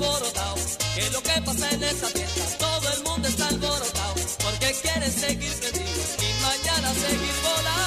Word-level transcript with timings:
Alborotado. 0.00 0.56
¿Qué 0.94 1.00
es 1.00 1.12
lo 1.12 1.22
que 1.22 1.42
pasa 1.42 1.70
en 1.70 1.82
esta 1.82 2.06
fiesta? 2.08 2.58
Todo 2.58 2.92
el 2.96 3.04
mundo 3.04 3.28
está 3.28 3.48
alborotado. 3.48 4.14
Porque 4.42 4.74
quieren 4.82 5.12
seguir 5.12 5.52
prendidos 5.60 6.16
y 6.18 6.42
mañana 6.42 6.94
seguir 6.94 7.34
que 7.42 7.52
que 7.52 7.58
la 7.64 7.80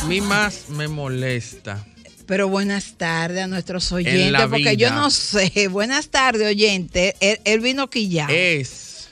A 0.00 0.04
mí 0.08 0.20
más 0.22 0.68
me 0.70 0.88
molesta 0.88 1.84
Pero 2.28 2.46
buenas 2.46 2.92
tardes 2.98 3.42
a 3.42 3.46
nuestros 3.46 3.90
En 3.90 3.96
oyentes, 3.96 4.46
porque 4.50 4.76
yo 4.76 4.92
no 4.92 5.10
sé. 5.10 5.68
Buenas 5.70 6.10
tardes, 6.10 6.46
oyente. 6.46 7.16
Él, 7.20 7.40
él 7.44 7.60
vino 7.60 7.84
aquí 7.84 8.10
ya. 8.10 8.26
es 8.26 9.08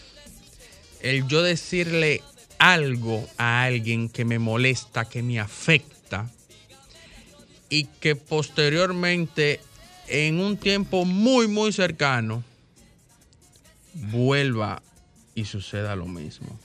el 1.00 1.26
yo 1.26 1.42
decirle 1.42 2.22
algo 2.58 3.26
a 3.38 3.62
alguien 3.62 4.10
que 4.10 4.26
me 4.26 4.38
molesta, 4.38 5.06
que 5.06 5.22
me 5.22 5.40
afecta 5.40 6.30
y 7.70 7.84
que 7.84 8.16
posteriormente 8.16 9.60
en 10.08 10.38
un 10.38 10.58
tiempo 10.58 11.06
muy 11.06 11.48
muy 11.48 11.72
cercano 11.72 12.44
vuelva 13.94 14.82
y 15.34 15.46
suceda 15.46 15.96
lo 15.96 16.04
mismo. 16.04 16.58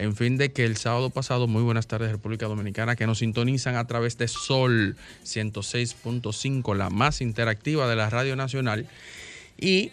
En 0.00 0.16
fin, 0.16 0.38
de 0.38 0.50
que 0.50 0.64
el 0.64 0.78
sábado 0.78 1.10
pasado, 1.10 1.46
muy 1.46 1.62
buenas 1.62 1.86
tardes 1.86 2.10
República 2.10 2.46
Dominicana, 2.46 2.96
que 2.96 3.06
nos 3.06 3.18
sintonizan 3.18 3.76
a 3.76 3.86
través 3.86 4.16
de 4.16 4.28
Sol 4.28 4.96
106.5, 5.26 6.74
la 6.74 6.88
más 6.88 7.20
interactiva 7.20 7.86
de 7.86 7.96
la 7.96 8.08
Radio 8.08 8.34
Nacional. 8.34 8.88
Y 9.58 9.92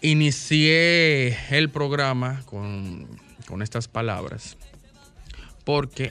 inicié 0.00 1.36
el 1.50 1.68
programa 1.68 2.42
con, 2.46 3.06
con 3.46 3.60
estas 3.60 3.86
palabras, 3.86 4.56
porque 5.64 6.10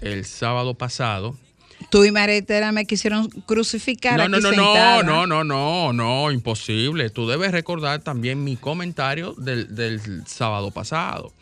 el 0.00 0.24
sábado 0.24 0.74
pasado... 0.74 1.36
Tú 1.90 2.02
y 2.02 2.10
Maretera 2.10 2.72
me 2.72 2.86
quisieron 2.86 3.28
crucificar. 3.28 4.16
No, 4.16 4.24
aquí 4.24 4.32
no, 4.32 4.40
no, 4.40 4.50
no, 4.50 4.74
sentada. 4.74 5.02
no, 5.04 5.26
no, 5.28 5.44
no, 5.44 5.92
no, 5.92 6.32
imposible. 6.32 7.08
Tú 7.08 7.28
debes 7.28 7.52
recordar 7.52 8.00
también 8.00 8.42
mi 8.42 8.56
comentario 8.56 9.32
del, 9.34 9.76
del 9.76 10.26
sábado 10.26 10.72
pasado. 10.72 11.32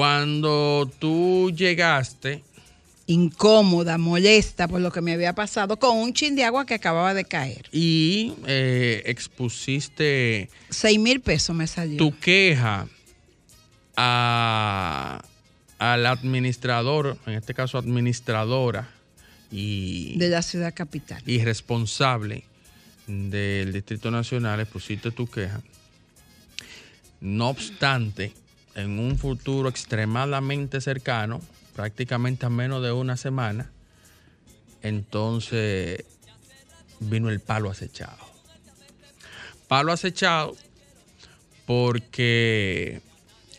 Cuando 0.00 0.90
tú 0.98 1.50
llegaste, 1.56 2.42
Incómoda, 3.06 3.96
molesta 3.96 4.68
por 4.68 4.82
lo 4.82 4.92
que 4.92 5.00
me 5.00 5.14
había 5.14 5.32
pasado 5.34 5.78
con 5.78 5.96
un 5.96 6.12
chin 6.12 6.36
de 6.36 6.44
agua 6.44 6.66
que 6.66 6.74
acababa 6.74 7.14
de 7.14 7.24
caer. 7.24 7.64
y 7.72 8.34
eh, 8.46 9.02
expusiste 9.06 10.50
Seis 10.68 10.98
mil 10.98 11.20
pesos 11.22 11.56
me 11.56 11.66
salió. 11.66 11.96
tu 11.96 12.14
queja 12.18 12.88
a- 13.96 15.24
al 15.78 16.04
administrador, 16.04 17.16
en 17.24 17.32
este 17.32 17.54
caso 17.54 17.78
administradora 17.78 18.90
y, 19.50 20.14
de 20.18 20.28
la 20.28 20.42
ciudad 20.42 20.74
capital. 20.74 21.22
y 21.24 21.42
responsable 21.42 22.44
del 23.06 23.72
Distrito 23.72 24.10
Nacional, 24.10 24.60
expusiste 24.60 25.10
tu 25.10 25.26
queja. 25.26 25.62
No 27.22 27.48
obstante, 27.48 28.34
en 28.76 28.98
un 28.98 29.18
futuro 29.18 29.68
extremadamente 29.68 30.80
cercano, 30.80 31.40
prácticamente 31.74 32.46
a 32.46 32.50
menos 32.50 32.82
de 32.82 32.92
una 32.92 33.16
semana, 33.16 33.70
entonces 34.82 36.04
vino 37.00 37.30
el 37.30 37.40
palo 37.40 37.70
acechado. 37.70 38.24
Palo 39.66 39.92
acechado 39.92 40.54
porque 41.66 43.00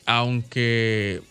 aunque 0.05 1.21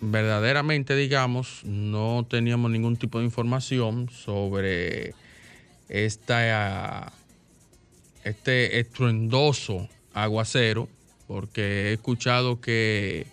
verdaderamente, 0.00 0.94
digamos, 0.94 1.64
no 1.64 2.26
teníamos 2.28 2.70
ningún 2.70 2.96
tipo 2.96 3.18
de 3.20 3.24
información 3.24 4.10
sobre 4.10 5.14
esta, 5.88 7.12
este 8.24 8.80
estruendoso 8.80 9.88
aguacero, 10.12 10.88
porque 11.26 11.90
he 11.90 11.92
escuchado 11.94 12.60
que 12.60 13.26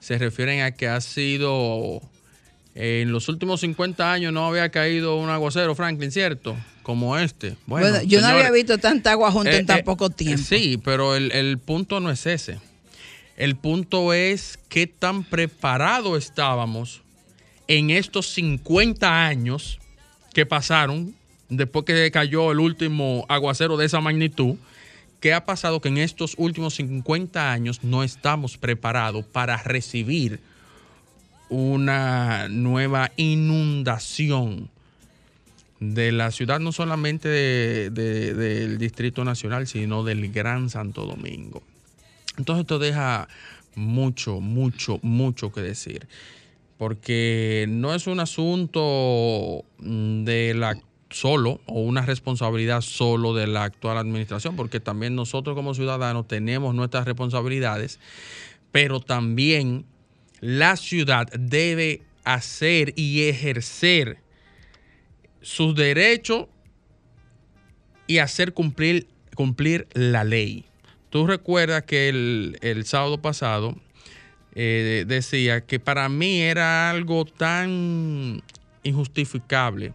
se 0.00 0.18
refieren 0.18 0.62
a 0.62 0.72
que 0.72 0.88
ha 0.88 1.00
sido 1.00 2.02
en 2.74 3.12
los 3.12 3.28
últimos 3.28 3.60
50 3.60 4.12
años 4.12 4.32
no 4.32 4.46
había 4.46 4.70
caído 4.70 5.16
un 5.16 5.28
aguacero, 5.28 5.74
Franklin, 5.74 6.10
¿cierto? 6.10 6.56
Como 6.82 7.16
este. 7.18 7.56
Bueno, 7.66 7.90
Bueno, 7.90 8.02
yo 8.04 8.20
no 8.20 8.28
había 8.28 8.50
visto 8.50 8.78
tanta 8.78 9.12
agua 9.12 9.30
junta 9.30 9.52
eh, 9.52 9.58
en 9.58 9.66
tan 9.66 9.80
eh, 9.80 9.82
poco 9.84 10.10
tiempo. 10.10 10.42
Sí, 10.42 10.80
pero 10.82 11.14
el, 11.14 11.30
el 11.32 11.58
punto 11.58 12.00
no 12.00 12.10
es 12.10 12.24
ese. 12.26 12.58
El 13.36 13.56
punto 13.56 14.12
es 14.12 14.58
qué 14.68 14.86
tan 14.86 15.24
preparados 15.24 16.24
estábamos 16.24 17.02
en 17.68 17.90
estos 17.90 18.26
50 18.28 19.26
años 19.26 19.78
que 20.32 20.46
pasaron 20.46 21.14
después 21.48 21.84
que 21.84 22.10
cayó 22.10 22.52
el 22.52 22.60
último 22.60 23.26
aguacero 23.28 23.76
de 23.76 23.86
esa 23.86 24.00
magnitud. 24.00 24.56
¿Qué 25.22 25.32
ha 25.32 25.44
pasado? 25.46 25.80
Que 25.80 25.88
en 25.88 25.98
estos 25.98 26.34
últimos 26.36 26.74
50 26.74 27.52
años 27.52 27.84
no 27.84 28.02
estamos 28.02 28.58
preparados 28.58 29.24
para 29.24 29.56
recibir 29.62 30.40
una 31.48 32.48
nueva 32.48 33.12
inundación 33.16 34.68
de 35.78 36.10
la 36.12 36.30
ciudad, 36.32 36.58
no 36.60 36.72
solamente 36.72 37.28
de- 37.28 37.90
de- 37.90 38.34
del 38.34 38.78
Distrito 38.78 39.24
Nacional, 39.24 39.66
sino 39.68 40.02
del 40.02 40.32
Gran 40.32 40.70
Santo 40.70 41.06
Domingo. 41.06 41.62
Entonces 42.36 42.62
esto 42.62 42.78
deja 42.80 43.28
mucho, 43.76 44.40
mucho, 44.40 44.98
mucho 45.02 45.52
que 45.52 45.60
decir. 45.60 46.06
Porque 46.78 47.66
no 47.68 47.94
es 47.94 48.08
un 48.08 48.18
asunto 48.18 49.64
de 49.78 50.54
la 50.54 50.76
solo 51.12 51.60
o 51.66 51.80
una 51.80 52.02
responsabilidad 52.02 52.80
solo 52.80 53.34
de 53.34 53.46
la 53.46 53.64
actual 53.64 53.98
administración, 53.98 54.56
porque 54.56 54.80
también 54.80 55.14
nosotros 55.14 55.54
como 55.54 55.74
ciudadanos 55.74 56.26
tenemos 56.26 56.74
nuestras 56.74 57.04
responsabilidades, 57.04 58.00
pero 58.72 59.00
también 59.00 59.84
la 60.40 60.76
ciudad 60.76 61.28
debe 61.38 62.02
hacer 62.24 62.92
y 62.96 63.28
ejercer 63.28 64.18
sus 65.40 65.74
derechos 65.74 66.46
y 68.06 68.18
hacer 68.18 68.52
cumplir, 68.52 69.06
cumplir 69.34 69.88
la 69.92 70.24
ley. 70.24 70.64
Tú 71.10 71.26
recuerdas 71.26 71.82
que 71.82 72.08
el, 72.08 72.58
el 72.62 72.84
sábado 72.86 73.20
pasado 73.20 73.76
eh, 74.54 75.04
decía 75.06 75.62
que 75.62 75.78
para 75.78 76.08
mí 76.08 76.40
era 76.40 76.90
algo 76.90 77.24
tan 77.24 78.42
injustificable 78.82 79.92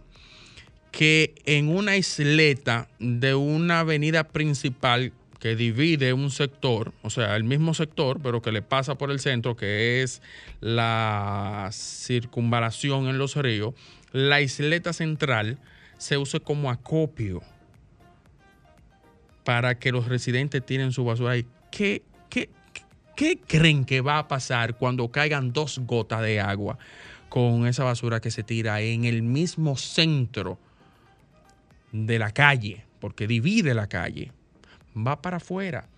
que 0.90 1.34
en 1.44 1.68
una 1.68 1.96
isleta 1.96 2.88
de 2.98 3.34
una 3.34 3.80
avenida 3.80 4.24
principal 4.24 5.12
que 5.38 5.54
divide 5.54 6.12
un 6.12 6.30
sector, 6.30 6.92
o 7.02 7.10
sea, 7.10 7.36
el 7.36 7.44
mismo 7.44 7.74
sector, 7.74 8.20
pero 8.22 8.42
que 8.42 8.52
le 8.52 8.62
pasa 8.62 8.96
por 8.96 9.10
el 9.10 9.20
centro, 9.20 9.56
que 9.56 10.02
es 10.02 10.20
la 10.60 11.70
circunvalación 11.72 13.06
en 13.06 13.18
los 13.18 13.36
ríos, 13.36 13.74
la 14.12 14.40
isleta 14.40 14.92
central 14.92 15.58
se 15.96 16.16
use 16.16 16.40
como 16.40 16.70
acopio 16.70 17.42
para 19.44 19.78
que 19.78 19.92
los 19.92 20.08
residentes 20.08 20.64
tiren 20.64 20.92
su 20.92 21.04
basura. 21.04 21.34
¿Qué, 21.70 22.02
qué, 22.28 22.50
qué 23.16 23.38
creen 23.38 23.84
que 23.84 24.00
va 24.00 24.18
a 24.18 24.28
pasar 24.28 24.76
cuando 24.76 25.08
caigan 25.10 25.52
dos 25.52 25.78
gotas 25.80 26.22
de 26.22 26.40
agua 26.40 26.78
con 27.28 27.66
esa 27.66 27.84
basura 27.84 28.20
que 28.20 28.30
se 28.30 28.42
tira 28.42 28.80
en 28.80 29.04
el 29.04 29.22
mismo 29.22 29.76
centro 29.76 30.58
de 31.92 32.18
la 32.18 32.32
calle? 32.32 32.84
Porque 33.00 33.26
divide 33.26 33.74
la 33.74 33.88
calle. 33.88 34.32
Va 34.96 35.22
para 35.22 35.38
afuera. 35.38 35.88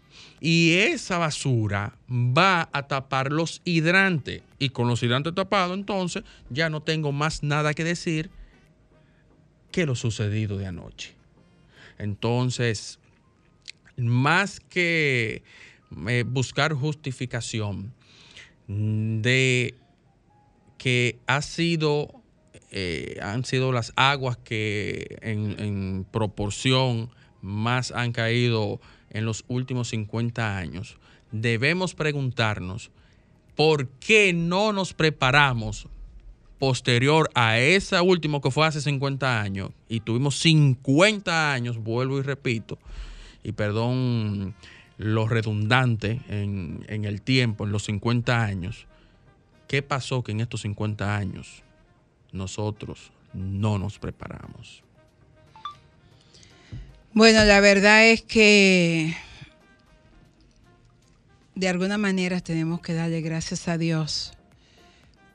Y 0.40 0.72
esa 0.74 1.18
basura 1.18 1.96
va 2.10 2.68
a 2.72 2.86
tapar 2.86 3.32
los 3.32 3.62
hidrantes. 3.64 4.42
Y 4.58 4.70
con 4.70 4.88
los 4.88 5.02
hidrantes 5.02 5.34
tapados, 5.34 5.76
entonces 5.76 6.24
ya 6.50 6.70
no 6.70 6.82
tengo 6.82 7.12
más 7.12 7.42
nada 7.42 7.74
que 7.74 7.84
decir 7.84 8.30
que 9.70 9.86
lo 9.86 9.94
sucedido 9.94 10.58
de 10.58 10.66
anoche. 10.66 11.14
Entonces, 11.98 12.98
más 13.96 14.60
que 14.60 15.42
eh, 16.08 16.24
buscar 16.26 16.72
justificación 16.74 17.92
de 18.66 19.74
que 20.78 21.18
ha 21.26 21.42
sido, 21.42 22.19
eh, 22.72 23.18
han 23.20 23.44
sido 23.44 23.72
las 23.72 23.92
aguas 23.96 24.36
que 24.36 25.18
en, 25.22 26.06
proporción 26.12 27.10
más 27.42 27.90
han 27.90 28.12
caído 28.12 28.80
en 29.10 29.24
los 29.24 29.44
últimos 29.48 29.88
50 29.88 30.56
años, 30.56 30.96
debemos 31.32 31.94
preguntarnos 31.94 32.92
por 33.56 33.88
qué 33.88 34.32
no 34.32 34.72
nos 34.72 34.94
preparamos 34.94 35.88
posterior 36.60 37.28
a 37.34 37.58
esa 37.58 38.02
última 38.02 38.40
que 38.40 38.52
fue 38.52 38.66
hace 38.66 38.80
50 38.80 39.40
años 39.40 39.70
y 39.88 40.00
tuvimos 40.00 40.38
50 40.38 41.52
años, 41.52 41.78
vuelvo 41.78 42.18
y 42.18 42.22
repito, 42.22 42.78
y 43.42 43.52
perdón 43.52 44.54
lo 44.96 45.26
redundante 45.26 46.20
en, 46.28 46.84
en 46.86 47.04
el 47.04 47.22
tiempo, 47.22 47.64
en 47.64 47.72
los 47.72 47.84
50 47.84 48.44
años, 48.44 48.86
¿qué 49.66 49.82
pasó 49.82 50.22
que 50.22 50.32
en 50.32 50.40
estos 50.40 50.60
50 50.60 51.16
años 51.16 51.64
nosotros 52.32 53.12
no 53.32 53.78
nos 53.78 53.98
preparamos? 53.98 54.82
Bueno, 57.12 57.44
la 57.44 57.60
verdad 57.60 58.06
es 58.06 58.22
que 58.22 59.16
de 61.54 61.68
alguna 61.68 61.98
manera 61.98 62.40
tenemos 62.40 62.80
que 62.80 62.94
darle 62.94 63.20
gracias 63.20 63.68
a 63.68 63.76
Dios 63.76 64.32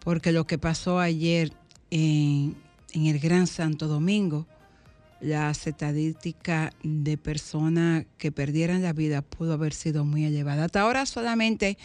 porque 0.05 0.31
lo 0.31 0.45
que 0.45 0.59
pasó 0.59 0.99
ayer 0.99 1.51
en, 1.89 2.55
el 2.93 3.19
Gran 3.19 3.47
Santo 3.47 3.87
Domingo, 3.87 4.45
la 5.19 5.49
estadística 5.49 6.71
de 6.83 7.17
personas 7.17 8.05
que 8.19 8.31
perdieran 8.31 8.83
la 8.83 8.93
vida 8.93 9.23
pudo 9.23 9.53
haber 9.53 9.73
sido 9.73 10.05
muy 10.05 10.23
elevada. 10.23 10.65
Hasta 10.65 10.81
ahora 10.81 11.07
solamente 11.07 11.79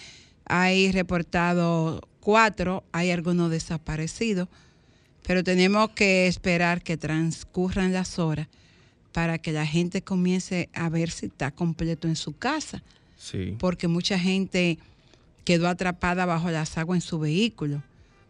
hay 0.44 0.92
reportado 0.92 2.02
cuatro, 2.20 2.84
hay 2.92 3.10
algunos 3.10 3.50
desaparecidos, 3.50 4.48
pero 5.30 5.44
tenemos 5.44 5.90
que 5.90 6.26
esperar 6.26 6.82
que 6.82 6.96
transcurran 6.96 7.92
las 7.92 8.18
horas 8.18 8.48
para 9.12 9.38
que 9.38 9.52
la 9.52 9.64
gente 9.64 10.02
comience 10.02 10.68
a 10.74 10.88
ver 10.88 11.08
si 11.12 11.26
está 11.26 11.52
completo 11.52 12.08
en 12.08 12.16
su 12.16 12.36
casa. 12.36 12.82
Sí. 13.16 13.54
Porque 13.60 13.86
mucha 13.86 14.18
gente 14.18 14.80
quedó 15.44 15.68
atrapada 15.68 16.26
bajo 16.26 16.50
las 16.50 16.76
aguas 16.76 16.96
en 16.96 17.08
su 17.08 17.20
vehículo. 17.20 17.80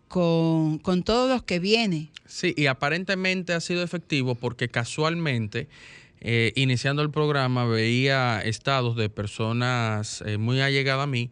con, 0.09 0.79
con 0.79 1.03
todos 1.03 1.29
los 1.29 1.43
que 1.43 1.59
vienen. 1.59 2.11
Sí, 2.27 2.55
y 2.57 2.67
aparentemente 2.67 3.53
ha 3.53 3.61
sido 3.61 3.83
efectivo 3.83 4.35
porque 4.35 4.69
casualmente, 4.69 5.69
eh, 6.25 6.53
iniciando 6.57 7.03
el 7.03 7.11
programa, 7.11 7.67
veía 7.67 8.41
estados 8.41 8.97
de 8.97 9.09
personas 9.09 10.25
eh, 10.27 10.39
muy 10.39 10.61
allegadas 10.61 11.05
a 11.05 11.07
mí 11.07 11.31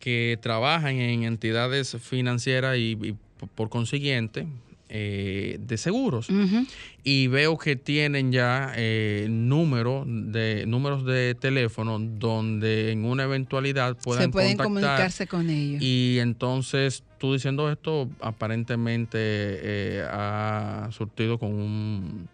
que 0.00 0.38
trabajan 0.42 0.96
en 0.96 1.22
entidades 1.22 1.96
financieras 2.00 2.76
y, 2.76 3.14
por 3.54 3.68
consiguiente 3.68 4.46
eh, 4.90 5.56
de 5.60 5.76
seguros. 5.78 6.28
Y 7.02 7.26
veo 7.28 7.58
que 7.58 7.74
tienen 7.74 8.30
ya 8.30 8.72
eh, 8.76 9.26
números 9.30 10.04
de 10.06 10.66
números 10.66 11.04
de 11.04 11.34
teléfono 11.34 11.98
donde 11.98 12.92
en 12.92 13.04
una 13.04 13.24
eventualidad 13.24 13.96
puedan 13.96 14.24
Se 14.24 14.28
pueden 14.28 14.56
contactar 14.56 14.66
comunicarse 14.66 15.26
con 15.26 15.50
ellos. 15.50 15.82
y 15.82 16.18
entonces 16.20 17.02
tú 17.18 17.32
diciendo 17.32 17.72
esto 17.72 18.08
aparentemente 18.20 19.18
eh, 19.18 20.06
ha 20.08 20.90
surtido 20.92 21.38
con 21.38 21.54
un 21.54 22.28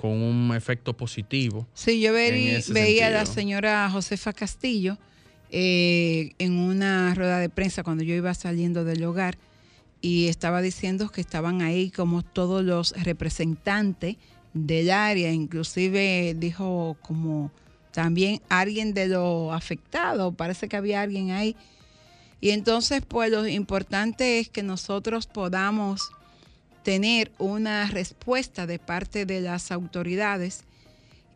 con 0.00 0.12
un 0.12 0.56
efecto 0.56 0.96
positivo. 0.96 1.66
Sí, 1.74 2.00
yo 2.00 2.14
veía 2.14 3.08
a 3.08 3.10
la 3.10 3.26
señora 3.26 3.90
Josefa 3.90 4.32
Castillo 4.32 4.96
eh, 5.50 6.32
en 6.38 6.54
una 6.54 7.14
rueda 7.14 7.38
de 7.38 7.50
prensa 7.50 7.82
cuando 7.82 8.02
yo 8.02 8.14
iba 8.14 8.32
saliendo 8.32 8.84
del 8.84 9.04
hogar 9.04 9.36
y 10.00 10.28
estaba 10.28 10.62
diciendo 10.62 11.10
que 11.10 11.20
estaban 11.20 11.60
ahí 11.60 11.90
como 11.90 12.22
todos 12.22 12.64
los 12.64 12.92
representantes 13.02 14.16
del 14.54 14.90
área, 14.90 15.32
inclusive 15.32 16.34
dijo 16.34 16.96
como 17.02 17.52
también 17.92 18.40
alguien 18.48 18.94
de 18.94 19.08
lo 19.08 19.52
afectado, 19.52 20.32
parece 20.32 20.66
que 20.66 20.78
había 20.78 21.02
alguien 21.02 21.32
ahí. 21.32 21.56
Y 22.40 22.50
entonces, 22.50 23.02
pues 23.06 23.30
lo 23.30 23.46
importante 23.46 24.38
es 24.38 24.48
que 24.48 24.62
nosotros 24.62 25.26
podamos 25.26 26.10
tener 26.82 27.30
una 27.38 27.86
respuesta 27.86 28.66
de 28.66 28.78
parte 28.78 29.26
de 29.26 29.40
las 29.40 29.70
autoridades 29.70 30.64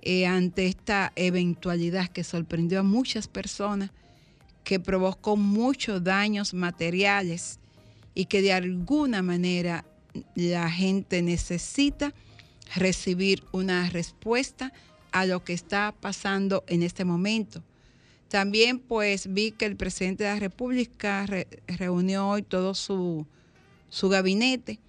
eh, 0.03 0.27
ante 0.27 0.67
esta 0.67 1.13
eventualidad 1.17 2.09
que 2.09 2.25
sorprendió 2.25 2.81
a 2.81 2.83
muchas 2.83 3.29
personas, 3.29 3.91
que 4.65 4.81
provocó 4.81 5.37
muchos 5.37 6.03
daños 6.03 6.55
materiales 6.55 7.59
y 8.15 8.27
que 8.27 8.43
de 8.43 8.53
alguna 8.53 9.23
manera 9.23 9.85
la 10.35 10.71
gente 10.71 11.23
necesita 11.23 12.15
recibir 12.77 13.45
una 13.53 13.91
respuesta 13.91 14.73
a 15.13 15.27
lo 15.27 15.45
que 15.45 15.53
está 15.53 15.95
pasando 16.01 16.65
en 16.67 16.83
este 16.83 17.05
momento. 17.05 17.63
También 18.29 18.79
pues 18.79 19.33
vi 19.33 19.53
que 19.53 19.67
el 19.67 19.77
presidente 19.77 20.25
de 20.25 20.31
la 20.31 20.41
República 20.41 21.27
re- 21.27 21.47
reunió 21.67 22.29
hoy 22.29 22.43
todo 22.43 22.75
su, 22.75 23.27
su 23.91 24.09
gabinete 24.09 24.81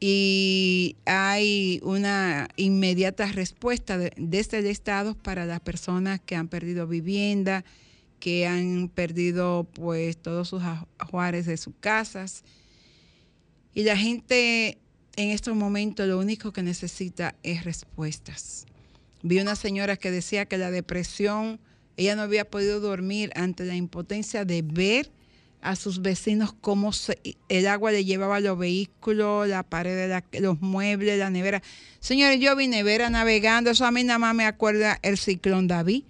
y 0.00 0.96
hay 1.04 1.78
una 1.82 2.48
inmediata 2.56 3.26
respuesta 3.32 3.98
de- 3.98 4.12
desde 4.16 4.58
el 4.60 4.66
Estado 4.66 5.14
para 5.14 5.44
las 5.44 5.60
personas 5.60 6.20
que 6.20 6.36
han 6.36 6.48
perdido 6.48 6.86
vivienda, 6.86 7.64
que 8.18 8.46
han 8.46 8.88
perdido 8.88 9.64
pues 9.74 10.16
todos 10.16 10.48
sus 10.48 10.62
ajuares 10.98 11.44
de 11.44 11.58
sus 11.58 11.74
casas. 11.80 12.44
Y 13.74 13.82
la 13.82 13.96
gente 13.96 14.78
en 15.16 15.30
estos 15.30 15.54
momentos 15.54 16.06
lo 16.08 16.18
único 16.18 16.52
que 16.52 16.62
necesita 16.62 17.34
es 17.42 17.64
respuestas. 17.64 18.64
Vi 19.22 19.38
una 19.38 19.54
señora 19.54 19.96
que 19.96 20.10
decía 20.10 20.46
que 20.46 20.56
la 20.56 20.70
depresión, 20.70 21.60
ella 21.98 22.16
no 22.16 22.22
había 22.22 22.48
podido 22.48 22.80
dormir 22.80 23.30
ante 23.34 23.66
la 23.66 23.76
impotencia 23.76 24.46
de 24.46 24.62
ver 24.62 25.10
a 25.62 25.76
sus 25.76 26.00
vecinos 26.02 26.54
cómo 26.60 26.92
se- 26.92 27.18
el 27.48 27.66
agua 27.66 27.90
le 27.92 28.04
llevaba 28.04 28.40
los 28.40 28.58
vehículos, 28.58 29.46
la 29.48 29.62
pared 29.62 29.94
de 29.96 30.08
la- 30.08 30.24
los 30.40 30.60
muebles, 30.60 31.18
la 31.18 31.30
nevera. 31.30 31.62
Señores, 32.00 32.40
yo 32.40 32.56
vi 32.56 32.66
nevera 32.68 33.10
navegando, 33.10 33.70
eso 33.70 33.84
a 33.84 33.90
mí 33.90 34.02
nada 34.04 34.18
más 34.18 34.34
me 34.34 34.44
acuerda 34.46 34.98
el 35.02 35.18
ciclón 35.18 35.68
David. 35.68 36.04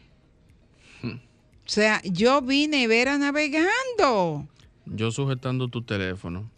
O 1.02 1.72
sea, 1.72 2.00
yo 2.04 2.42
vi 2.42 2.66
nevera 2.66 3.16
navegando. 3.18 4.48
Yo 4.86 5.12
sujetando 5.12 5.68
tu 5.68 5.82
teléfono, 5.82 6.50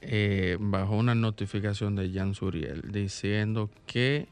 eh, 0.00 0.56
bajo 0.58 0.96
una 0.96 1.14
notificación 1.14 1.94
de 1.94 2.10
Jan 2.12 2.34
Suriel 2.34 2.82
diciendo 2.90 3.70
que 3.86 4.26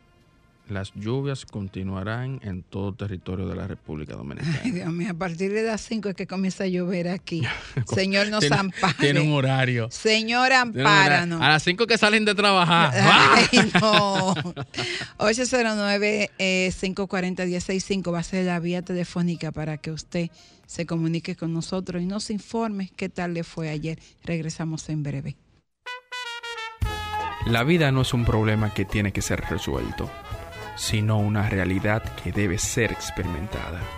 las 0.68 0.92
lluvias 0.94 1.44
continuarán 1.46 2.40
en 2.42 2.62
todo 2.62 2.92
territorio 2.94 3.48
de 3.48 3.56
la 3.56 3.66
República 3.66 4.14
Dominicana. 4.14 4.60
Ay, 4.64 4.70
Dios 4.72 4.92
mío, 4.92 5.10
a 5.10 5.14
partir 5.14 5.52
de 5.52 5.62
las 5.62 5.80
5 5.82 6.10
es 6.10 6.14
que 6.14 6.26
comienza 6.26 6.64
a 6.64 6.66
llover 6.66 7.08
aquí. 7.08 7.42
Señor, 7.94 8.28
nos 8.28 8.40
Tiene- 8.40 8.56
ampare. 8.56 8.94
Tiene 8.98 9.20
un 9.20 9.32
horario. 9.32 9.88
Señor, 9.90 10.52
ampáranos. 10.52 11.40
A 11.40 11.48
las 11.48 11.62
5 11.62 11.86
que 11.86 11.96
salen 11.98 12.24
de 12.24 12.34
trabajar. 12.34 12.92
Ay, 12.94 13.70
no. 13.80 14.34
809-540-165 15.18 18.12
va 18.12 18.18
a 18.20 18.22
ser 18.22 18.46
la 18.46 18.60
vía 18.60 18.82
telefónica 18.82 19.52
para 19.52 19.76
que 19.78 19.90
usted 19.90 20.30
se 20.66 20.84
comunique 20.86 21.34
con 21.36 21.52
nosotros 21.54 22.02
y 22.02 22.06
nos 22.06 22.30
informe 22.30 22.90
qué 22.96 23.08
tal 23.08 23.34
le 23.34 23.44
fue 23.44 23.68
ayer. 23.70 23.98
Regresamos 24.24 24.88
en 24.88 25.02
breve. 25.02 25.36
La 27.46 27.64
vida 27.64 27.90
no 27.92 28.02
es 28.02 28.12
un 28.12 28.24
problema 28.26 28.74
que 28.74 28.84
tiene 28.84 29.12
que 29.12 29.22
ser 29.22 29.40
resuelto, 29.48 30.10
sino 30.78 31.18
una 31.18 31.50
realidad 31.50 32.02
que 32.22 32.32
debe 32.32 32.56
ser 32.56 32.92
experimentada. 32.92 33.97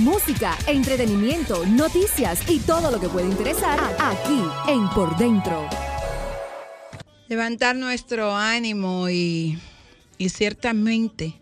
Música, 0.00 0.56
entretenimiento, 0.66 1.66
noticias 1.66 2.48
y 2.48 2.58
todo 2.60 2.90
lo 2.90 2.98
que 3.00 3.08
puede 3.08 3.26
interesar 3.28 3.78
aquí 3.98 4.40
en 4.68 4.88
Por 4.90 5.16
Dentro. 5.18 5.68
levantar 7.28 7.76
nuestro 7.76 8.34
ánimo 8.34 9.08
y, 9.10 9.58
y 10.16 10.28
ciertamente 10.30 11.34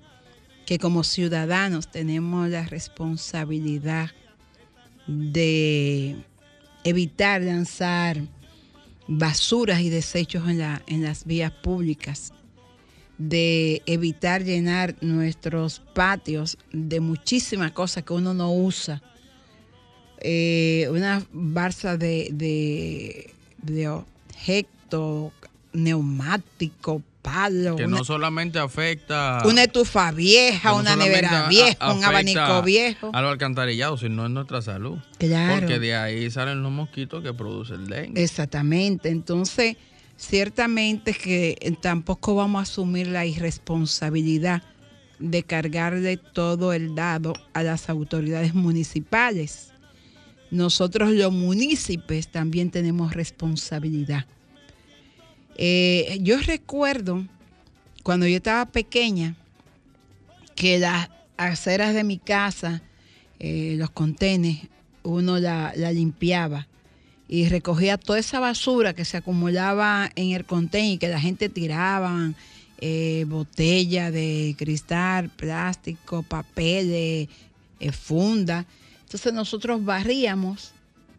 que 0.67 0.79
como 0.79 1.05
ciudadanos 1.05 1.89
tenemos 1.91 2.49
la 2.51 2.65
responsabilidad 2.65 4.11
de 5.07 6.17
evitar 6.85 7.41
lanzar 7.43 8.21
basuras 9.07 9.81
y 9.81 9.89
desechos 9.89 10.49
en, 10.49 10.59
la- 10.59 10.83
en 10.89 11.03
las 11.05 11.25
vías 11.25 11.53
públicas, 11.53 12.33
de 13.19 13.83
evitar 13.87 14.45
llenar 14.45 14.95
nuestros 15.01 15.81
patios 15.95 16.57
de 16.73 17.01
muchísimas 17.01 17.73
cosas 17.73 18.05
que 18.05 18.13
uno 18.13 18.33
no 18.33 18.53
usa. 18.53 19.03
Eh, 20.21 20.89
una 20.91 21.23
barza 21.33 21.97
de, 21.97 22.29
de, 22.33 23.33
de 23.63 23.89
objetos, 23.89 25.33
neumático, 25.73 27.03
palo, 27.23 27.77
Que 27.77 27.85
una, 27.85 27.99
no 27.99 28.05
solamente 28.05 28.59
afecta. 28.59 29.43
una 29.45 29.65
estufa 29.65 30.11
vieja, 30.13 30.71
no 30.71 30.79
una 30.79 30.97
nevera 30.97 31.49
vieja, 31.49 31.93
un 31.93 32.03
abanico 32.05 32.63
viejo. 32.63 33.11
A 33.13 33.21
los 33.21 33.33
alcantarillados, 33.33 34.01
sino 34.01 34.27
en 34.27 34.35
nuestra 34.35 34.63
salud. 34.63 34.99
Claro. 35.19 35.61
Porque 35.61 35.79
de 35.79 35.95
ahí 35.97 36.31
salen 36.31 36.63
los 36.63 36.73
mosquitos 36.73 37.23
que 37.23 37.33
produce 37.33 37.75
el 37.75 37.87
dengue. 37.87 38.23
Exactamente. 38.23 39.11
Entonces, 39.11 39.77
ciertamente 40.19 41.15
que 41.15 41.77
tampoco 41.81 42.35
vamos 42.35 42.59
a 42.59 42.63
asumir 42.63 43.07
la 43.07 43.25
irresponsabilidad 43.25 44.63
de 45.19 45.43
cargarle 45.45 46.17
todo 46.17 46.73
el 46.73 46.95
dado 46.95 47.35
a 47.55 47.63
las 47.63 47.89
autoridades 47.89 48.53
municipales. 48.53 49.73
Nosotros 50.51 51.13
los 51.13 51.33
municipios 51.33 52.29
también 52.29 52.71
tenemos 52.71 53.15
responsabilidad. 53.15 54.27
Eh, 55.57 56.19
yo 56.21 56.39
recuerdo 56.39 57.25
cuando 58.03 58.27
yo 58.27 58.37
estaba 58.37 58.67
pequeña 58.67 59.37
que 60.55 60.79
las 60.79 61.11
aceras 61.37 61.95
de 61.95 62.05
mi 62.05 62.19
casa, 62.19 62.83
eh, 63.39 63.75
los 63.79 63.91
contenes, 63.91 64.67
uno 65.05 65.39
la, 65.39 65.73
la 65.77 65.93
limpiaba 65.93 66.67
y 67.29 67.49
recogía 67.49 67.99
toda 67.99 68.19
esa 68.19 68.41
basura 68.41 68.95
que 68.95 69.05
se 69.05 69.19
acumulaba 69.19 70.11
en 70.17 70.31
el 70.33 70.45
contenedor 70.47 70.95
y 70.95 70.99
que 70.99 71.09
la 71.09 71.21
gente 71.21 71.49
tiraba, 71.51 72.33
eh, 72.81 73.25
botella 73.29 74.11
de 74.11 74.55
cristal, 74.57 75.29
plástico, 75.29 76.23
papel, 76.23 76.91
eh, 76.91 77.29
funda. 77.93 78.65
Entonces 79.03 79.33
nosotros 79.33 79.85
barríamos 79.85 80.73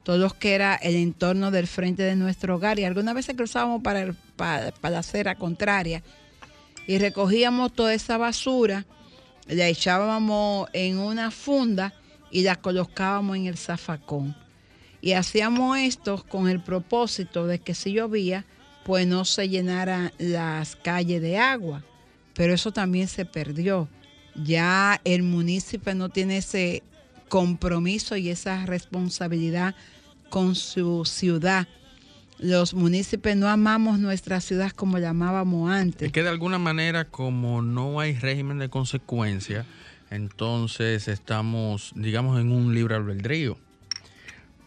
todo 0.03 0.17
lo 0.17 0.29
que 0.31 0.55
era 0.55 0.75
el 0.75 0.95
entorno 0.95 1.51
del 1.51 1.67
frente 1.67 2.01
de 2.03 2.15
nuestro 2.15 2.55
hogar 2.55 2.79
y 2.79 2.85
algunas 2.85 3.13
veces 3.13 3.35
cruzábamos 3.35 3.83
para, 3.83 4.01
el- 4.01 4.15
para, 4.35 4.71
para 4.71 4.93
la 4.93 4.99
acera 4.99 5.35
contraria 5.35 6.01
y 6.87 6.97
recogíamos 6.97 7.73
toda 7.73 7.93
esa 7.93 8.17
basura, 8.17 8.85
la 9.47 9.67
echábamos 9.67 10.67
en 10.73 10.97
una 10.97 11.29
funda 11.29 11.93
y 12.31 12.41
la 12.41 12.55
colocábamos 12.55 13.37
en 13.37 13.45
el 13.47 13.57
zafacón. 13.57 14.35
Y 15.01 15.13
hacíamos 15.13 15.77
esto 15.77 16.25
con 16.27 16.49
el 16.49 16.61
propósito 16.61 17.47
de 17.47 17.59
que 17.59 17.73
si 17.73 17.93
llovía, 17.93 18.45
pues 18.83 19.07
no 19.07 19.25
se 19.25 19.49
llenaran 19.49 20.11
las 20.17 20.75
calles 20.75 21.21
de 21.21 21.37
agua. 21.37 21.83
Pero 22.33 22.53
eso 22.53 22.71
también 22.71 23.07
se 23.07 23.25
perdió. 23.25 23.87
Ya 24.35 24.99
el 25.03 25.23
municipio 25.23 25.93
no 25.95 26.09
tiene 26.09 26.37
ese 26.37 26.83
compromiso 27.27 28.17
y 28.17 28.29
esa 28.29 28.65
responsabilidad 28.65 29.75
con 30.29 30.55
su 30.55 31.05
ciudad. 31.05 31.67
Los 32.37 32.73
municipios 32.73 33.35
no 33.35 33.49
amamos 33.49 33.99
nuestra 33.99 34.39
ciudad 34.39 34.71
como 34.71 34.97
la 34.97 35.09
amábamos 35.09 35.69
antes. 35.69 36.07
Es 36.07 36.11
que 36.13 36.23
de 36.23 36.29
alguna 36.29 36.57
manera, 36.57 37.05
como 37.05 37.61
no 37.61 37.99
hay 37.99 38.13
régimen 38.13 38.59
de 38.59 38.69
consecuencia, 38.69 39.65
entonces 40.09 41.07
estamos, 41.07 41.91
digamos, 41.95 42.39
en 42.39 42.51
un 42.51 42.73
libre 42.73 42.95
albedrío. 42.95 43.57